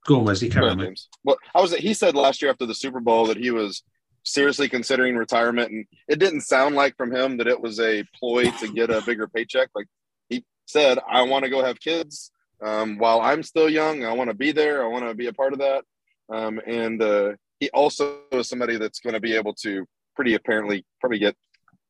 [0.06, 0.50] Go on, Wesley.
[0.50, 1.10] Carry on, James.
[1.24, 1.74] Well, I was.
[1.76, 3.84] He said last year after the Super Bowl that he was
[4.24, 8.46] seriously considering retirement, and it didn't sound like from him that it was a ploy
[8.52, 9.70] to get a bigger paycheck.
[9.76, 9.88] Like
[10.30, 12.32] he said, I want to go have kids
[12.64, 14.06] um, while I'm still young.
[14.06, 14.84] I want to be there.
[14.84, 15.84] I want to be a part of that.
[16.30, 20.86] Um, and uh, he also is somebody that's going to be able to pretty apparently
[21.00, 21.36] probably get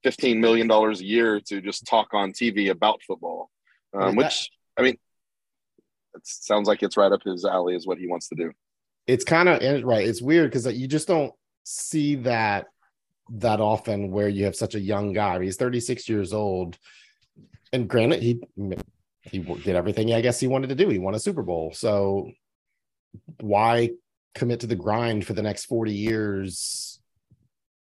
[0.04, 3.50] fifteen million dollars a year to just talk on TV about football.
[3.94, 4.98] Um, which I mean,
[6.16, 8.52] it sounds like it's right up his alley is what he wants to do
[9.08, 11.34] it's kind of right it's weird because you just don't
[11.64, 12.68] see that
[13.34, 16.78] that often where you have such a young guy he's 36 years old.
[17.74, 18.42] And granted he
[19.22, 20.90] he did everything i guess he wanted to do.
[20.90, 21.72] He won a super bowl.
[21.74, 22.32] So
[23.40, 23.92] why
[24.36, 27.00] commit to the grind for the next 40 years?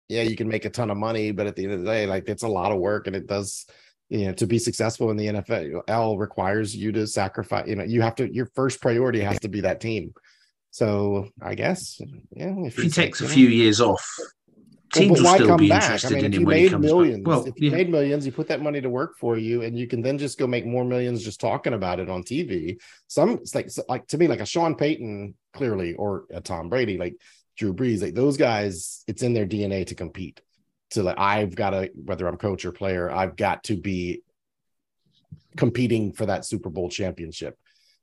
[0.08, 2.06] Yeah you can make a ton of money but at the end of the day
[2.06, 3.66] like it's a lot of work and it does
[4.08, 8.02] you know to be successful in the NFL requires you to sacrifice you know you
[8.02, 10.12] have to your first priority has to be that team
[10.70, 12.00] so I guess
[12.30, 14.06] yeah if, he takes a few years off
[14.92, 15.82] teams well, will still be back?
[15.82, 17.26] interested I mean, in him when he comes millions, back.
[17.26, 17.76] Well, if you yeah.
[17.76, 20.38] made millions, you put that money to work for you, and you can then just
[20.38, 22.78] go make more millions just talking about it on TV.
[23.06, 26.98] Some it's like like to me, like a Sean Payton, clearly, or a Tom Brady,
[26.98, 27.16] like
[27.56, 30.40] Drew Brees, like those guys, it's in their DNA to compete
[30.90, 34.22] to like I've got to whether I'm coach or player, I've got to be
[35.56, 37.58] competing for that Super Bowl championship.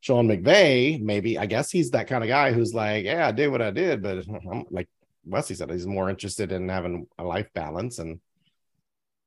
[0.05, 3.47] Sean McVay, maybe I guess he's that kind of guy who's like, yeah, I did
[3.47, 4.87] what I did, but I'm like
[5.25, 8.19] Wesley said, he's more interested in having a life balance and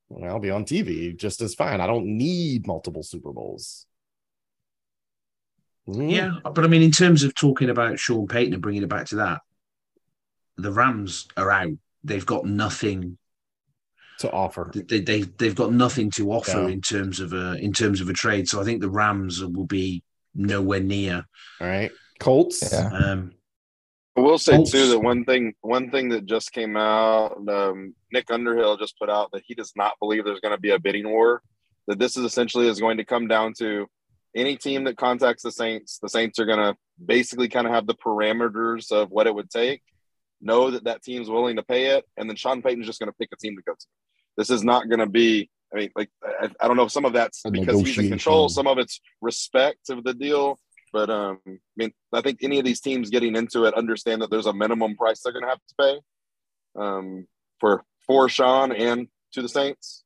[0.09, 1.81] well, I'll be on TV just as fine.
[1.81, 3.87] I don't need multiple Super Bowls.
[5.89, 6.13] Mm.
[6.13, 9.07] Yeah, but I mean, in terms of talking about Sean Payton and bringing it back
[9.07, 9.41] to that,
[10.59, 11.73] the Rams are out.
[12.05, 13.19] They've got nothing
[14.21, 14.71] to offer.
[14.73, 16.69] They, they they've got nothing to offer yeah.
[16.69, 18.49] in terms of a in terms of a trade.
[18.49, 20.05] So I think the Rams will be
[20.39, 21.25] nowhere near.
[21.61, 22.73] All right, Colts.
[22.73, 22.89] Yeah.
[22.93, 23.33] Um,
[24.17, 27.95] I will say Colts- too that one thing one thing that just came out, um,
[28.13, 30.79] Nick Underhill just put out that he does not believe there's going to be a
[30.79, 31.43] bidding war.
[31.87, 33.87] That this is essentially is going to come down to
[34.35, 35.99] any team that contacts the Saints.
[36.01, 39.51] The Saints are going to basically kind of have the parameters of what it would
[39.51, 39.83] take,
[40.41, 43.17] know that that team's willing to pay it, and then Sean Payton's just going to
[43.19, 43.87] pick a team to go to.
[44.37, 45.51] This is not going to be.
[45.73, 48.49] I mean, like I, I don't know if some of that's because he's in control,
[48.49, 50.59] some of it's respect of the deal.
[50.93, 54.31] But um, I mean, I think any of these teams getting into it understand that
[54.31, 56.01] there's a minimum price they're going to have to pay
[56.81, 57.27] um,
[57.61, 60.05] for for Sean and to the Saints.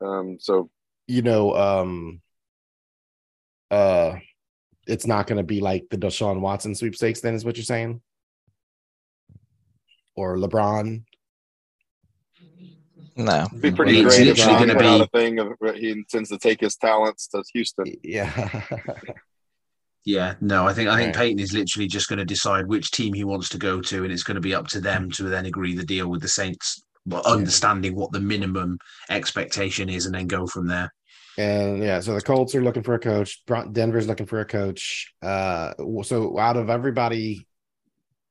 [0.00, 0.70] Um, so
[1.08, 2.20] you know, um,
[3.70, 4.16] uh,
[4.86, 7.20] it's not going to be like the Deshaun Watson sweepstakes.
[7.20, 8.00] Then is what you're saying,
[10.14, 11.02] or LeBron?
[13.16, 13.44] No.
[13.46, 15.90] it'd be pretty It's great if literally gonna put out be- a thing of he
[15.90, 17.86] intends to take his talents to Houston.
[18.02, 18.62] Yeah,
[20.04, 21.22] Yeah, no, I think I think Right.
[21.26, 24.12] Payton is literally just going to decide which team he wants to go to, and
[24.12, 26.82] it's going to be up to them to then agree the deal with the Saints,
[27.06, 28.78] but understanding what the minimum
[29.10, 30.92] expectation is, and then go from there.
[31.38, 32.00] and yeah.
[32.00, 33.42] So the Colts are looking for a coach.
[33.70, 35.12] Denver's looking for a coach.
[35.22, 35.72] Uh,
[36.02, 37.46] so out of everybody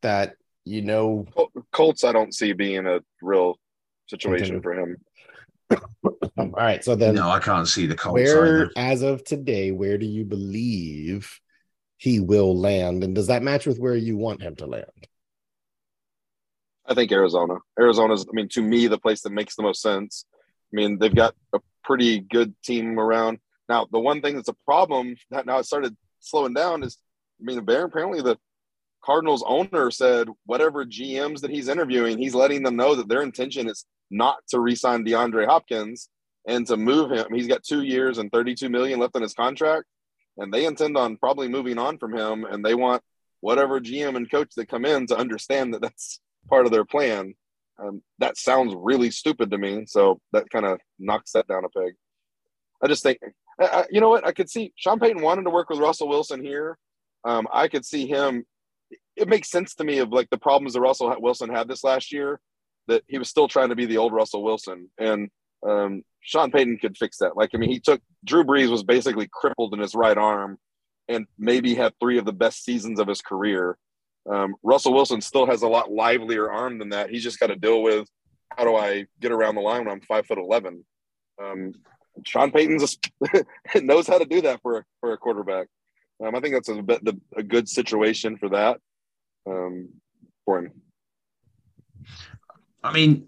[0.02, 0.34] that
[0.66, 1.26] you know,
[1.72, 3.58] Colts, I don't see being a real
[4.12, 4.98] situation for him.
[6.38, 6.84] all right.
[6.84, 8.72] So then, no, I can't see the Colts where either.
[8.76, 11.40] as of today, where do you believe
[11.98, 14.86] he will land, and does that match with where you want him to land?
[16.86, 17.56] I think Arizona.
[17.80, 20.26] Arizona's, I mean, to me, the place that makes the most sense.
[20.74, 23.40] I mean, they've got a pretty good team around.
[23.70, 26.98] Now, the one thing that's a problem that now it started slowing down is,
[27.40, 28.38] I mean, the Bear apparently the
[29.04, 33.68] Cardinals owner said whatever GMs that he's interviewing, he's letting them know that their intention
[33.68, 36.10] is not to re-sign DeAndre Hopkins
[36.48, 37.28] and to move him.
[37.34, 39.86] He's got two years and 32 million left in his contract,
[40.38, 42.46] and they intend on probably moving on from him.
[42.46, 43.02] And they want
[43.42, 47.34] whatever GM and coach that come in to understand that that's part of their plan.
[47.82, 49.86] Um, that sounds really stupid to me.
[49.88, 51.94] So that kind of knocks that down a peg.
[52.84, 53.20] I just think,
[53.60, 54.26] I, I, you know what?
[54.26, 56.78] I could see Sean Payton wanted to work with Russell Wilson here.
[57.24, 58.46] Um, I could see him.
[59.22, 62.12] It makes sense to me of like the problems that Russell Wilson had this last
[62.12, 62.40] year,
[62.88, 65.30] that he was still trying to be the old Russell Wilson, and
[65.68, 67.38] um, Sean Payton could fix that.
[67.38, 70.58] Like, I mean, he took Drew Brees was basically crippled in his right arm,
[71.08, 73.78] and maybe had three of the best seasons of his career.
[74.30, 77.10] Um, Russell Wilson still has a lot livelier arm than that.
[77.10, 78.08] He's just got to deal with
[78.56, 80.84] how do I get around the line when I'm five foot eleven.
[81.42, 81.74] Um,
[82.26, 82.98] Sean Payton's
[83.74, 85.68] a, knows how to do that for for a quarterback.
[86.24, 86.84] Um, I think that's a,
[87.36, 88.80] a good situation for that
[89.48, 89.90] um,
[90.46, 90.72] for him.
[92.84, 93.28] I mean,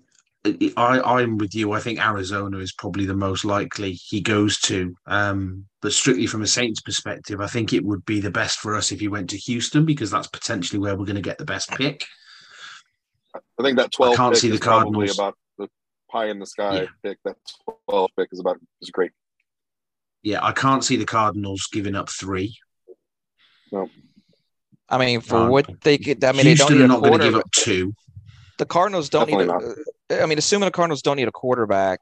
[0.75, 1.71] I, I'm with you.
[1.71, 4.95] I think Arizona is probably the most likely he goes to.
[5.05, 8.75] Um, but strictly from a Saints perspective, I think it would be the best for
[8.75, 11.45] us if he went to Houston because that's potentially where we're going to get the
[11.45, 12.05] best pick.
[13.35, 15.17] I think that 12 I can't pick see the Cardinals.
[15.17, 15.67] about the
[16.11, 16.85] pie in the sky Yeah.
[17.03, 17.19] pick.
[17.23, 17.37] That
[17.87, 19.11] 12 pick is about is great.
[20.23, 22.55] Yeah, I can't see the Cardinals giving up three.
[24.93, 27.01] I mean, for Um, what they could, I mean, Houston they don't need a not
[27.01, 27.45] going to give quarterback.
[27.45, 27.93] up two.
[28.59, 29.37] The Cardinals don't need.
[29.47, 31.99] Definitely A, I mean, assuming the Cardinals don't need a quarterback,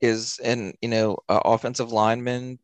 [0.00, 2.58] is and you know, uh, offensive lineman.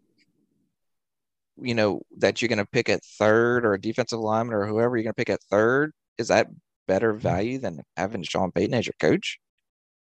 [1.60, 4.96] You know that you're going to pick at third, or a defensive lineman, or whoever
[4.96, 5.92] you're going to pick at third.
[6.18, 6.48] Is that
[6.86, 9.38] better value than having Sean Payton as your coach?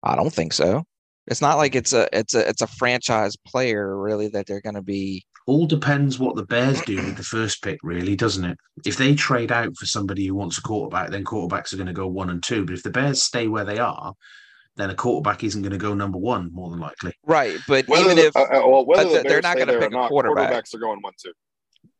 [0.03, 0.85] I don't think so.
[1.27, 4.75] It's not like it's a it's a it's a franchise player really that they're going
[4.75, 5.25] to be.
[5.51, 8.57] All depends what the Bears do with the first pick, really, doesn't it?
[8.87, 11.93] If they trade out for somebody who wants a quarterback, then quarterbacks are going to
[11.93, 12.65] go one and two.
[12.65, 14.15] But if the Bears stay where they are,
[14.77, 17.15] then a quarterback isn't going to go number one, more than likely.
[17.27, 19.57] Right, but Whether even the, if uh, uh, well, whether but the th- they're not
[19.59, 20.53] gonna there or pick a not, quarterback.
[20.53, 21.33] quarterbacks are going one two.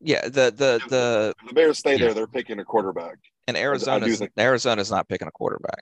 [0.01, 3.17] yeah, the the the the Bears stay there, they're picking a quarterback.
[3.49, 5.81] and do Arizona's think- Arizona's not picking a quarterback.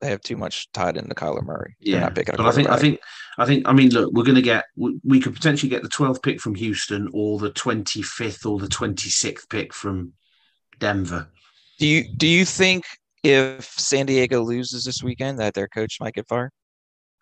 [0.00, 1.76] They have too much tied into Kyler Murray.
[1.80, 2.68] They're not picking a but I think.
[2.68, 3.00] I think,
[3.36, 5.88] I think, I mean, look, we're going to get, we, we could potentially get the
[5.88, 10.12] 12th pick from Houston or the 25th or the 26th pick from
[10.78, 11.28] Denver.
[11.78, 12.84] Do you do you think
[13.22, 16.50] if San Diego loses this weekend that their coach might get fired?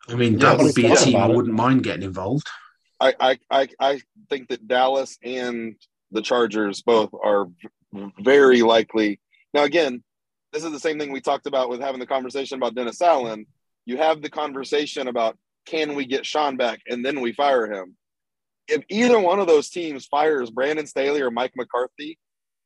[0.09, 2.47] I mean, Yeah, that would be a team I wouldn't mind getting involved.
[3.01, 5.77] I, I, I, I think that Dallas and
[6.11, 7.49] the Chargers both are
[8.20, 9.20] very likely.
[9.53, 10.03] Now, again,
[10.53, 13.47] this is the same thing we talked about with having the conversation about Dennis Allen.
[13.84, 15.36] You have the conversation about
[15.66, 17.97] can we get Sean back and then we fire him.
[18.68, 22.18] If either one of those teams fires Brandon Staley or Mike McCarthy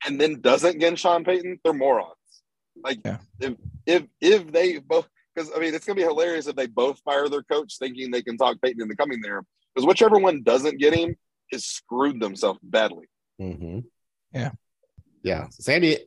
[0.05, 2.15] and then doesn't get Sean Payton, they're morons.
[2.83, 3.17] Like Yeah.
[3.39, 3.53] if
[3.85, 7.27] if if they both because I mean it's gonna be hilarious if they both fire
[7.29, 10.93] their coach thinking they can talk Payton into coming there because whichever one doesn't get
[10.93, 11.15] him
[11.51, 13.05] is screwed themselves badly.
[13.37, 13.79] hmm
[14.33, 14.51] yeah,
[15.51, 16.03] San Diego,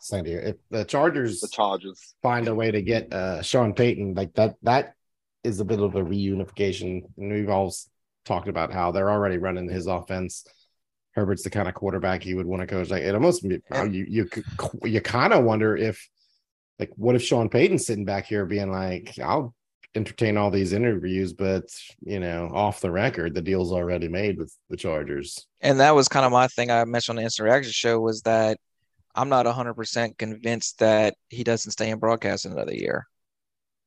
[0.00, 0.48] San Diego.
[0.48, 2.14] If the Chargers The Chargers.
[2.22, 4.94] find a way to get uh Sean Payton, like that, that
[5.44, 7.02] is a bit of a reunification.
[7.16, 7.72] And we've all
[8.24, 10.44] talked about how they're already running his offense.
[11.12, 12.90] Herbert's the kind of quarterback you would want to coach.
[12.90, 14.28] Like it almost you you you,
[14.84, 16.08] you kind of wonder if
[16.78, 19.54] like what if Sean Payton's sitting back here being like, I'll
[19.94, 21.64] entertain all these interviews, but
[22.00, 25.46] you know, off the record, the deal's already made with the Chargers.
[25.60, 28.22] And that was kind of my thing I mentioned on the Instant Reaction show was
[28.22, 28.58] that
[29.14, 33.06] I'm not 100% convinced that he doesn't stay in broadcast another year.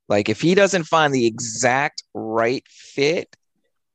[0.10, 3.34] Like if he doesn't find the exact right fit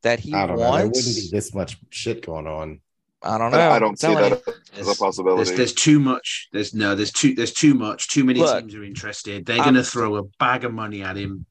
[0.03, 0.63] that he I don't know.
[0.63, 2.81] There wouldn't wants, be this much shit going on.
[3.23, 3.59] I don't know.
[3.59, 4.55] I, I don't see that you.
[4.79, 5.45] as a possibility.
[5.45, 6.49] there's, there's too much.
[6.53, 6.95] There's no.
[6.95, 7.35] There's too.
[7.35, 8.09] There's too much.
[8.09, 9.45] Too many Look, teams are interested.
[9.45, 11.45] They're going to throw a bag of money at him.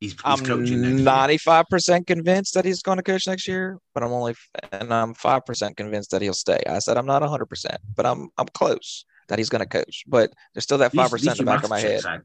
[0.00, 4.02] He's, he's I'm coaching next 95% convinced that he's going to coach next year, but
[4.02, 4.34] I'm only
[4.72, 6.62] and I'm 5% convinced that he'll stay.
[6.66, 10.04] I said I'm not 100%, but I'm I'm close that he's going to coach.
[10.06, 11.92] But there's still that 5% in the back of my maths head.
[11.92, 12.20] checks out.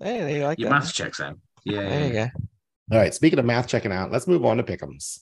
[0.00, 0.76] Hey, you like Your that?
[0.76, 1.36] maths checks out.
[1.64, 1.80] Yeah.
[1.80, 2.28] There you yeah.
[2.28, 2.96] go.
[2.96, 3.12] All right.
[3.12, 5.18] Speaking of math checking out, let's move on to pick'ems.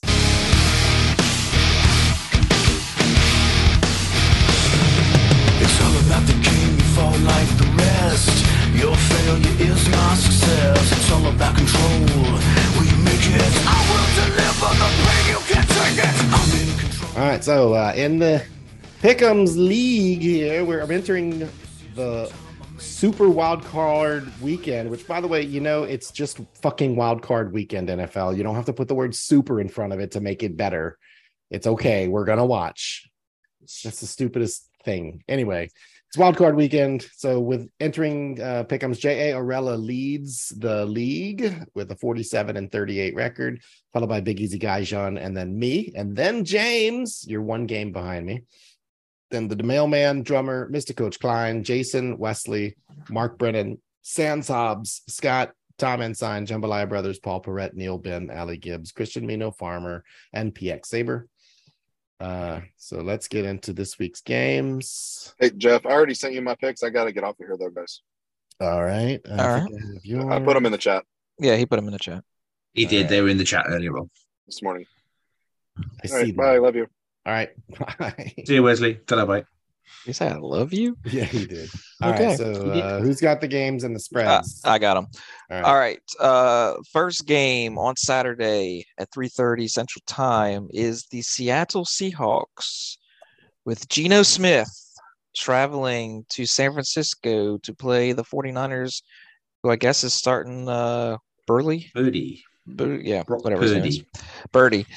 [5.57, 7.74] It's all about the king, you fall
[8.05, 8.29] rest.
[8.75, 10.91] Your failure is my success.
[10.91, 11.99] It's all about control.
[12.79, 13.53] We make it.
[13.65, 16.15] I will deliver the pain, you can't take it.
[16.37, 17.11] I'm in control.
[17.17, 17.43] All right.
[17.43, 18.43] So uh, in the
[19.01, 21.49] pick'ems league here, we're entering
[21.95, 22.31] the
[22.77, 24.89] super wild card weekend.
[24.89, 27.89] Which, by the way, you know it's just fucking wild card weekend.
[27.89, 28.37] NFL.
[28.37, 30.57] You don't have to put the word super in front of it to make it
[30.57, 30.97] better.
[31.49, 32.07] It's okay.
[32.07, 33.09] We're gonna watch.
[33.61, 35.23] That's the stupidest thing.
[35.27, 35.69] Anyway,
[36.07, 37.07] it's wild card weekend.
[37.17, 39.35] So with entering uh Pick'ems, J.A.
[39.35, 43.61] Orella leads the league with a 47 and 38 record,
[43.93, 47.25] followed by Big Easy Guy John, and then me, and then James.
[47.27, 48.43] You're one game behind me.
[49.31, 50.95] Then the mailman, drummer, Mr.
[50.95, 52.77] Coach Klein, Jason, Wesley,
[53.09, 58.91] Mark Brennan, Sans Hobbs, Scott, Tom Ensign, Jambalaya Brothers, Paul Perrette, Neil Ben, Ali Gibbs,
[58.91, 61.27] Christian Mino Farmer, and PX Saber.
[62.19, 65.33] Uh, so let's get into this week's games.
[65.39, 66.83] Hey Jeff, I already sent you my picks.
[66.83, 68.01] I got to get off of here though, guys.
[68.61, 69.19] All right.
[69.29, 69.71] I All think
[70.09, 70.31] I have.
[70.31, 71.03] I put them in the chat
[71.39, 72.23] Yeah, he put them in the chat.
[72.73, 72.95] He did.
[72.97, 73.09] Alright.
[73.09, 74.09] They were in the chat earlier on.
[74.45, 74.85] this morning.
[75.77, 76.15] I All see.
[76.15, 76.57] right, bye.
[76.57, 76.87] Love you.
[77.25, 77.49] All right.
[77.99, 78.33] Bye.
[78.45, 78.95] See you, Wesley.
[78.95, 79.45] Ta-da, bye.
[80.05, 80.97] You said, I love you?
[81.05, 81.69] yeah, he did.
[82.01, 82.21] All right.
[82.21, 82.35] Okay.
[82.37, 84.61] So uh, who's got the games and the Uh, spreads?
[84.63, 85.07] I got them.
[85.49, 85.65] All right.
[85.65, 85.99] All right.
[86.19, 92.97] Uh, first game on Saturday at 3:30 Central Time is the Seattle Seahawks
[93.65, 94.69] with Geno Smith
[95.35, 99.01] traveling to San Francisco to play the 49ers,
[99.63, 101.17] who I guess is starting uh
[101.47, 101.91] Burley.
[101.93, 102.43] Birdie.
[102.67, 104.03] Bur- yeah, Brock whatever his name is.
[104.51, 104.85] Purdy.
[104.85, 104.87] Birdie.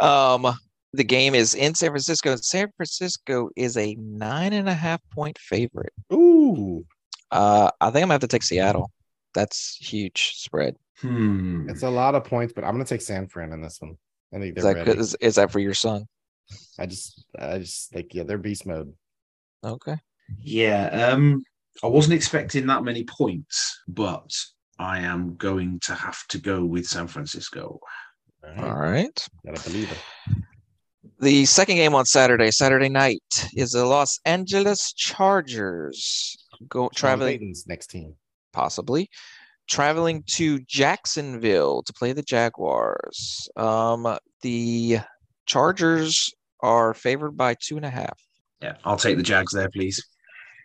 [0.00, 0.54] Um,
[0.92, 5.00] the game is in San Francisco, and San Francisco is a nine and a half
[5.10, 5.92] point favorite.
[6.12, 6.84] Ooh,
[7.30, 8.90] Uh, I think I'm gonna have to take Seattle.
[9.34, 10.76] That's huge spread.
[11.00, 11.68] Hmm.
[11.70, 13.96] it's a lot of points, but I'm gonna take San Fran in this one.
[14.34, 15.00] I think Is they're that ready.
[15.00, 16.06] is, is that for your son?
[16.78, 18.92] I just, I just think, yeah, they're beast mode.
[19.62, 19.96] Okay.
[20.40, 21.10] Yeah.
[21.12, 21.42] Um,
[21.82, 24.30] I wasn't expecting that many points, but
[24.78, 27.80] I am going to have to go with San Francisco.
[28.44, 28.90] All All right.
[28.90, 29.28] right.
[29.46, 29.98] Gotta believe it.
[31.20, 36.36] The second game on Saturday, Saturday night, is the Los Angeles Chargers
[36.68, 38.14] go traveling Payton's next team.
[38.52, 39.08] possibly
[39.68, 43.48] traveling to Jacksonville to play the Jaguars.
[43.56, 44.98] Um, the
[45.46, 48.18] Chargers are favored by two and a half.
[48.62, 50.02] Yeah, I'll take the Jags there, please.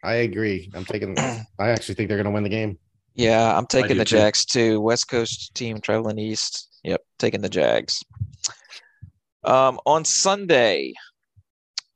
[0.04, 0.70] I agree.
[0.74, 1.18] I'm taking.
[1.18, 2.78] I actually think they're gonna win the game.
[3.16, 4.18] Yeah, I'm taking the too.
[4.18, 4.82] Jags too.
[4.82, 6.70] West Coast team traveling east.
[6.84, 8.04] Yep, taking the Jags.
[9.46, 10.94] Um, on Sunday,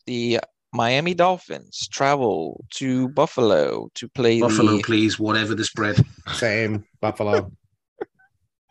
[0.05, 0.39] the
[0.73, 4.83] Miami Dolphins travel to Buffalo to play Buffalo, the.
[4.83, 6.03] please, whatever the spread.
[6.33, 7.51] Same Buffalo.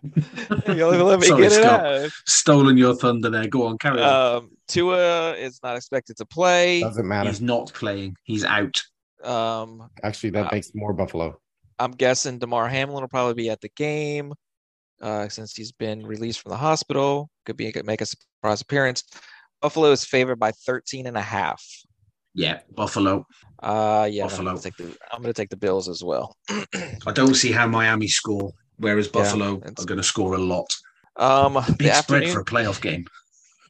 [0.68, 2.10] You'll let me Sorry, get it Scott.
[2.26, 3.48] Stolen your thunder there.
[3.48, 4.36] Go on, carry on.
[4.36, 6.80] Um, Tua is not expected to play.
[6.80, 7.28] Doesn't matter.
[7.28, 8.16] He's not playing.
[8.24, 8.80] He's out.
[9.24, 11.40] Um, Actually, that Uh, makes more Buffalo.
[11.78, 14.32] I'm guessing Damar Hamlin will probably be at the game
[15.02, 17.28] uh, since he's been released from the hospital.
[17.44, 18.06] Could be make a
[18.46, 19.04] surprise appearance.
[19.62, 21.64] Buffalo is favored by 13 and a half.
[22.34, 23.24] Yeah, Buffalo.
[23.62, 24.50] Uh, yeah, I'm Buffalo.
[24.50, 26.36] gonna take the I'm gonna take the Bills as well.
[26.50, 30.66] I don't see how Miami score, whereas Buffalo it's- are going to score a lot.
[31.16, 33.06] Um, Big spread afternoon for a playoff game.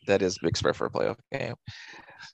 [0.09, 1.55] that is a big spread for a playoff game.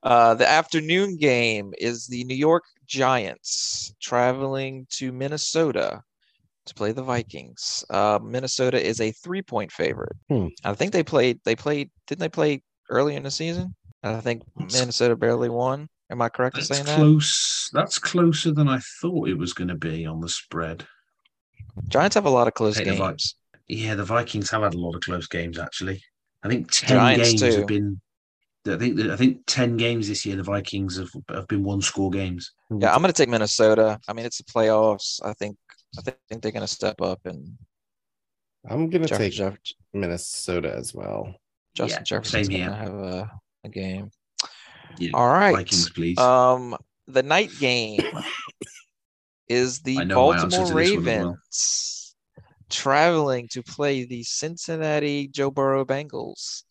[0.02, 6.00] Uh, the afternoon game is the New York Giants traveling to Minnesota
[6.66, 7.84] to play the Vikings.
[7.90, 10.16] Uh, Minnesota is a three point favorite.
[10.28, 10.48] Hmm.
[10.64, 11.40] I think they played.
[11.44, 11.90] They played.
[12.06, 13.74] Didn't they play earlier in the season?
[14.02, 16.96] I think Minnesota barely won Am I correct in That's saying that?
[16.96, 17.70] close.
[17.72, 20.86] That's closer than I thought it was going to be on the spread.
[21.88, 23.36] Giants have a lot of close Take the Vi- games.
[23.68, 26.02] Yeah, the Vikings have had a lot of close games actually.
[26.42, 27.60] I think ten Giants games too.
[27.60, 28.00] have been.
[28.66, 30.36] I think I think ten games this year.
[30.36, 32.52] The Vikings have have been one score games.
[32.70, 33.98] Yeah, I'm going to take Minnesota.
[34.06, 35.18] I mean, it's the playoffs.
[35.24, 35.56] I think
[35.98, 37.56] I think they're going to step up and
[38.68, 39.56] I'm gonna Jeff, take Jeff,
[39.92, 41.34] Minnesota as well.
[41.74, 43.30] Justin Yeah, Jefferson's going to have a,
[43.64, 44.10] a game.
[44.98, 45.54] Yeah, All right.
[45.54, 46.18] Vikings, please.
[46.18, 46.76] Um,
[47.08, 48.00] the night game
[49.48, 51.24] is the I know my answer Baltimore to this one as well.
[51.26, 52.14] Ravens
[52.70, 56.62] traveling to play the Cincinnati Joe Burrow Bengals.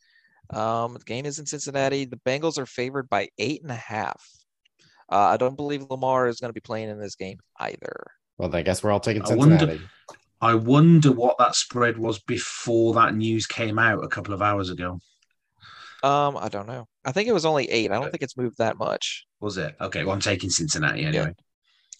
[0.49, 2.05] Um, the game is in Cincinnati.
[2.05, 4.21] The Bengals are favored by eight and a half.
[5.09, 8.11] Uh, I don't believe Lamar is going to be playing in this game either.
[8.37, 9.85] Well, then I guess we're all taking I wonder- Cincinnati.
[10.43, 14.71] I wonder what that spread was before that news came out a couple of hours
[14.71, 14.99] ago.
[16.01, 16.87] Um, I don't know.
[17.05, 17.91] I think it was only eight.
[17.91, 19.27] I don't think it's moved that much.
[19.39, 19.75] Was it?
[19.79, 21.35] Okay, well, I'm taking Cincinnati anyway.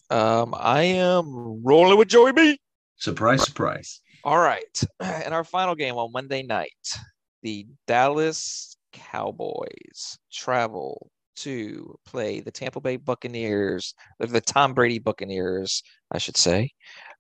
[0.10, 2.60] Um, I am rolling with Joey B.
[2.98, 4.02] Surprise, surprise.
[4.24, 4.84] All right.
[5.00, 6.98] And our final game on Monday night,
[7.44, 16.18] the Dallas Cowboys travel to play the Tampa Bay Buccaneers, the Tom Brady Buccaneers, I
[16.18, 16.70] should say.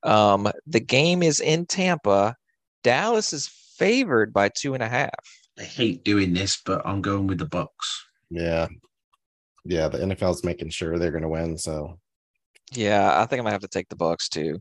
[0.03, 2.35] Um, the game is in Tampa.
[2.83, 5.09] Dallas is favored by two and a half.
[5.59, 7.67] I hate doing this, but I'm going with the Bucs.
[8.29, 8.67] Yeah.
[9.65, 11.57] Yeah, the NFL's making sure they're gonna win.
[11.57, 11.99] So
[12.73, 14.59] Yeah, I think I'm gonna have to take the Bucs too.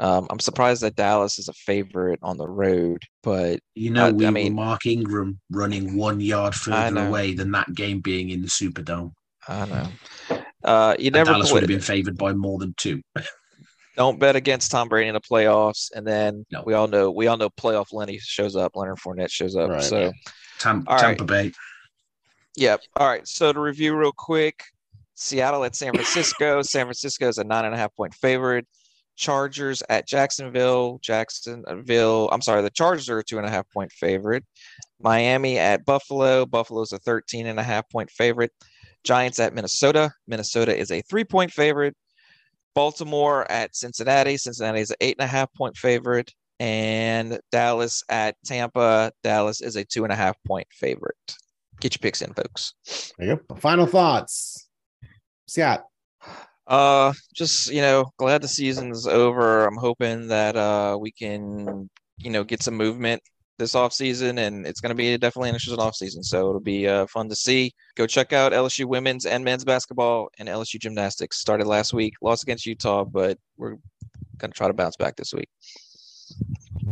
[0.00, 4.12] Um, I'm surprised that Dallas is a favorite on the road, but You know, Uh,
[4.12, 8.40] we I mean- Mark Ingram running one yard further away than that game being in
[8.40, 9.12] the Superdome.
[9.46, 9.88] I know.
[10.64, 13.02] Uh, you And never Dallas put- would have been favored by more than two.
[13.96, 16.62] don't bet against Tom Brady in the playoffs, and then No.
[16.64, 19.68] we all know we all know playoff Lenny shows up, Leonard Fournette shows up.
[19.70, 19.82] Right.
[19.82, 20.12] So
[20.58, 21.02] Tam- All right.
[21.02, 21.52] Tampa Bay.
[22.56, 22.80] Yep.
[22.96, 23.26] All right.
[23.28, 24.62] So to review real quick,
[25.14, 26.62] Seattle at San Francisco.
[26.62, 28.66] San Francisco is a nine and a half point favorite.
[29.16, 30.98] Chargers at Jacksonville.
[31.02, 32.28] Jacksonville.
[32.32, 32.62] I'm sorry.
[32.62, 34.44] The Chargers are a two and a half point favorite.
[35.00, 36.46] Miami at Buffalo.
[36.46, 38.52] Buffalo's a 13 and a half point favorite.
[39.04, 40.12] Giants at Minnesota.
[40.26, 41.96] Minnesota is a three point favorite.
[42.74, 44.36] Baltimore at Cincinnati.
[44.36, 46.32] Cincinnati is an eight and a half point favorite.
[46.58, 49.12] And Dallas at Tampa.
[49.22, 51.16] Dallas is a two and a half point favorite.
[51.80, 52.74] Get your picks in, folks.
[53.18, 53.54] there you go.
[53.56, 54.68] Final thoughts.
[55.48, 55.84] Scott.
[56.70, 59.66] Uh, just you know, glad the season's over.
[59.66, 63.20] I'm hoping that uh we can you know get some movement
[63.58, 66.22] this off season, and it's going to be definitely an interesting off season.
[66.22, 67.72] So it'll be uh, fun to see.
[67.96, 71.38] Go check out LSU women's and men's basketball and LSU gymnastics.
[71.38, 73.76] Started last week, lost against Utah, but we're
[74.38, 75.48] going to try to bounce back this week.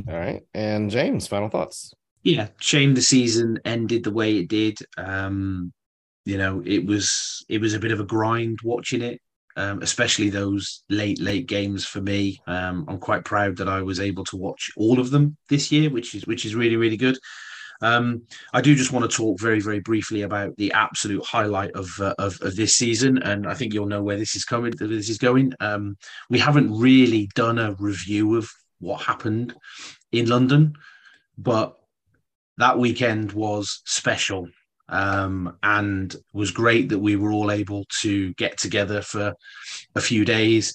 [0.09, 0.43] All right.
[0.55, 1.95] And James, final thoughts.
[2.23, 4.79] Yeah, shame the season ended the way it did.
[4.97, 5.73] Um,
[6.25, 9.21] you know, it was it was a bit of a grind watching it,
[9.59, 12.41] um, especially those late late games for me.
[12.47, 15.91] Um, I'm quite proud that I was able to watch all of them this year,
[15.91, 17.19] which is which is really really good.
[17.81, 21.89] Um, I do just want to talk very very briefly about the absolute highlight of
[22.01, 24.73] uh, of, of this season, and I think you'll know where this is coming.
[24.79, 25.53] This is going.
[25.59, 25.97] Um,
[26.31, 28.49] we haven't really done a review of
[28.79, 29.55] what happened
[30.13, 30.75] in London,
[31.37, 31.77] but
[32.59, 34.49] that weekend was special
[34.89, 39.35] um, and was great that we were all able to get together for
[39.95, 40.75] a few days.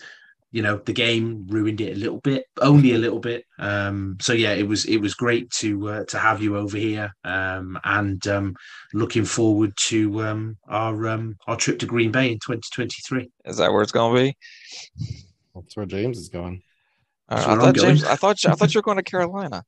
[0.51, 3.43] You know, the game ruined it a little bit, only a little bit.
[3.57, 7.11] Um, so yeah, it was it was great to uh, to have you over here,
[7.23, 8.55] um, and um,
[8.93, 13.31] looking forward to um, our um, our trip to Green Bay in 2023.
[13.45, 14.37] Is that where it's going to be?
[15.55, 16.61] That's where James is going.
[17.29, 17.87] Uh, I where I'm thought going.
[17.95, 18.03] James.
[18.03, 19.63] I thought I thought you were going to Carolina.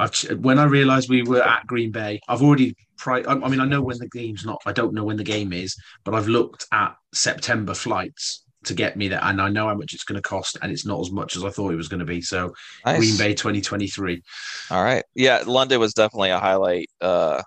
[0.00, 2.74] I've, when I realised we were at Green Bay, I've already.
[2.96, 4.60] Pri- I I mean, I know when the game's not.
[4.66, 8.96] I don't know when the game is, but I've looked at September flights to get
[8.96, 11.10] me there, and I know how much it's going to cost, and it's not as
[11.10, 12.20] much as I thought it was going to be.
[12.20, 12.52] So
[12.84, 12.98] Nice.
[12.98, 14.22] Green Bay 2023.
[14.70, 15.04] All right.
[15.14, 17.42] Yeah, London was definitely a highlight uh,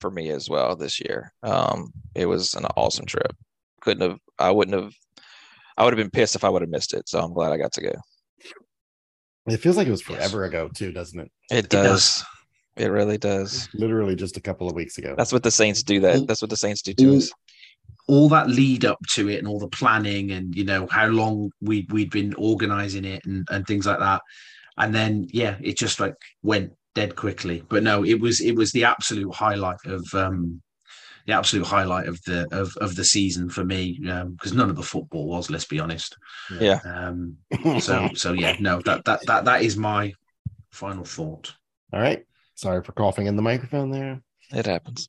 [0.00, 1.32] for me as well this year.
[1.42, 3.34] Um, it was an awesome trip.
[3.80, 4.18] Couldn't have.
[4.38, 4.92] I wouldn't have.
[5.78, 7.08] I would have been pissed if I would have missed it.
[7.08, 7.94] So I'm glad I got to go.
[9.46, 11.30] It feels like it was forever ago, too, doesn't it?
[11.50, 12.24] It does.
[12.76, 13.68] It really does.
[13.74, 15.14] Literally just a couple of weeks ago.
[15.16, 16.00] That's what the Saints do.
[16.00, 16.26] That.
[16.26, 17.32] That's what the Saints do to all, us.
[18.08, 21.50] all that lead up to it and all the planning and you know how long
[21.60, 24.22] we we'd been organizing it and, and things like that
[24.78, 28.72] and then yeah it just like went dead quickly but no it was it was
[28.72, 30.60] the absolute highlight of um
[31.26, 34.82] the absolute highlight of the of, of the season for me because none of the
[34.82, 36.16] football was let's be honest
[36.60, 36.80] Yeah.
[36.84, 37.36] um
[37.80, 40.12] so so yeah no that that that that is my
[40.72, 41.54] final thought
[41.92, 42.24] All right.
[42.54, 44.20] Sorry for coughing in the microphone there.
[44.52, 45.08] It happens.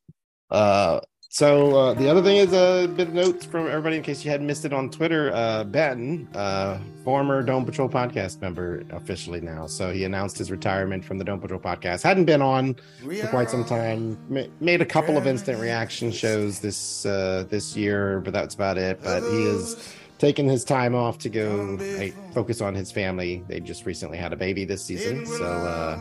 [0.50, 1.02] Uh
[1.34, 4.30] So uh, the other thing is a bit of notes from everybody in case you
[4.30, 5.32] hadn't missed it on Twitter.
[5.34, 9.66] Uh, Ben, uh, former Dome Patrol podcast member, officially now.
[9.66, 12.04] So he announced his retirement from the Dome Patrol podcast.
[12.04, 14.18] Hadn't been on for quite some time.
[14.28, 18.78] Ma- made a couple of instant reaction shows this uh, this year, but that's about
[18.78, 19.02] it.
[19.02, 23.42] But he is taking his time off to go hey, focus on his family.
[23.48, 26.00] They just recently had a baby this season, so uh,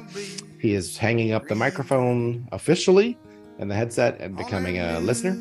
[0.59, 3.17] he is hanging up the microphone officially
[3.61, 5.39] and the headset and becoming a listener.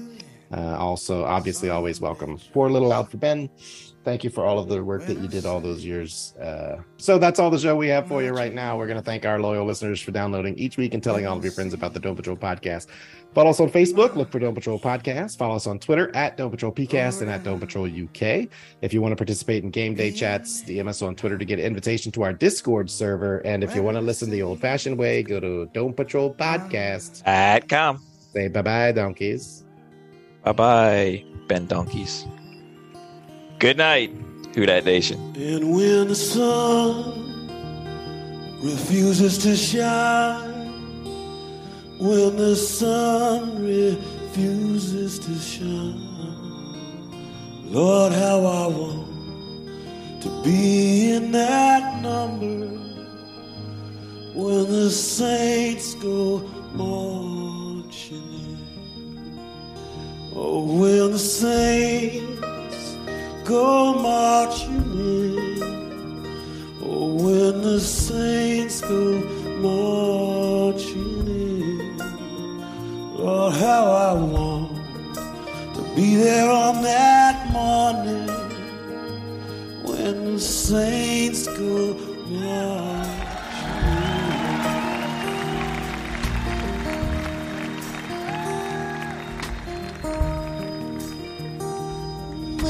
[0.51, 2.39] Uh, also, obviously, always welcome.
[2.53, 3.49] Poor little loud for Ben.
[4.03, 6.33] Thank you for all of the work that you did all those years.
[6.41, 8.77] Uh, so that's all the show we have for you right now.
[8.77, 11.43] We're going to thank our loyal listeners for downloading each week and telling all of
[11.43, 12.87] your friends about the Dome Patrol podcast.
[13.35, 15.37] Follow us on Facebook, look for Dome Patrol Podcast.
[15.37, 18.47] Follow us on Twitter at Dome Patrol PCast and at Dome Patrol UK.
[18.81, 21.59] If you want to participate in game day chats, DM us on Twitter to get
[21.59, 23.39] an invitation to our Discord server.
[23.39, 27.21] And if you want to listen the old fashioned way, go to Dome Patrol Podcast.
[27.27, 28.08] At com.
[28.33, 29.63] Say bye bye, donkeys.
[30.43, 32.25] Bye bye, Ben Donkeys.
[33.59, 34.11] Good night,
[34.55, 35.19] Who Dat Nation.
[35.35, 37.39] And when the sun
[38.61, 40.69] refuses to shine,
[41.99, 45.99] when the sun refuses to shine,
[47.65, 52.67] Lord, how I want to be in that number
[54.35, 56.39] when the saints go
[56.73, 57.58] marching in.
[60.35, 62.95] Oh, when the saints
[63.43, 65.61] go marching in.
[66.83, 69.19] Oh, when the saints go
[69.59, 71.97] marching in.
[73.17, 74.75] Lord, how I want
[75.75, 78.27] to be there on that morning
[79.83, 81.95] when the saints go
[82.29, 83.08] marching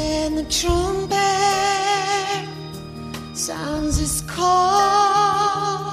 [0.10, 1.20] When the trumpet.
[3.36, 5.92] Sounds its call,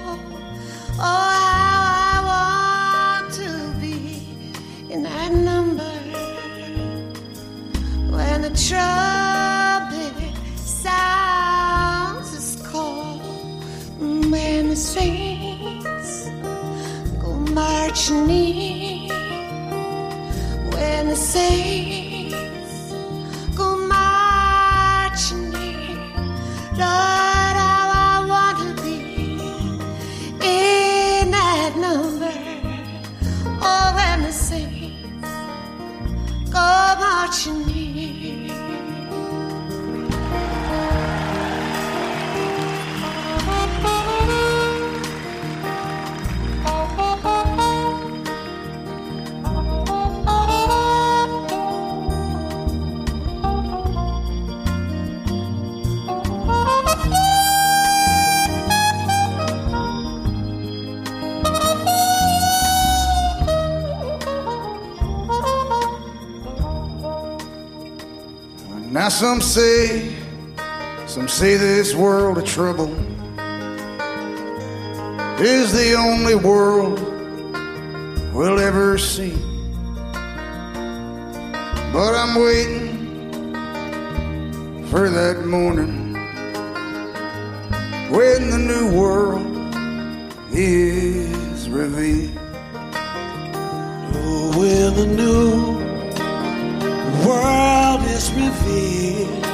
[0.97, 3.49] oh, how I want to
[3.79, 4.27] be
[4.91, 5.95] in that number.
[8.15, 10.15] When the trumpet
[10.57, 13.19] sounds its call,
[13.99, 16.29] when the saints
[17.21, 18.44] go marching in
[69.05, 70.15] Now some say,
[71.05, 72.91] some say this world of trouble
[75.39, 76.99] is the only world
[78.33, 79.35] we'll ever see.
[81.93, 83.53] But I'm waiting
[84.87, 86.15] for that morning
[88.09, 89.45] when the new world
[90.51, 92.39] is revealed.
[94.15, 95.77] Oh, when the new
[97.23, 97.74] world
[98.35, 99.45] revealed.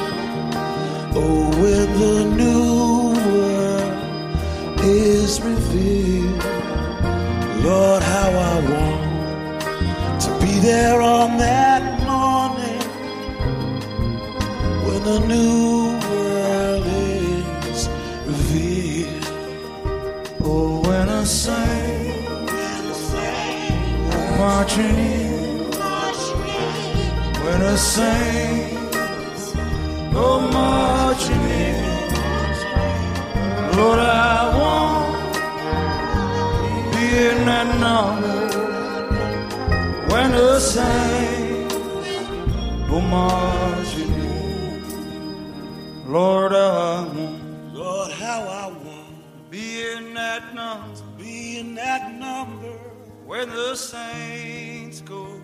[1.14, 6.44] Oh, when the new world is revealed.
[7.64, 12.82] Lord, how I want to be there on that morning
[14.86, 16.86] when the new world
[17.70, 17.88] is
[18.26, 19.26] revealed.
[20.42, 22.46] Oh, when I sing,
[24.38, 25.32] marching in.
[27.44, 28.61] When I saints
[31.30, 31.74] in,
[33.76, 35.34] Lord, I want
[36.54, 38.40] to be in that number.
[40.12, 40.60] When the
[43.96, 44.22] in,
[46.06, 51.02] Lord, I want Lord, how I want be in that number.
[51.18, 52.78] be in that number.
[53.26, 55.40] When the saints go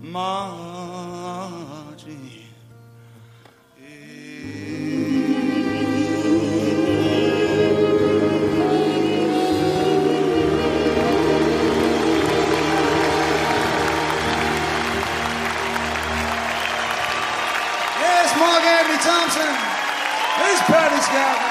[0.00, 1.26] marching.
[21.16, 21.45] Scott.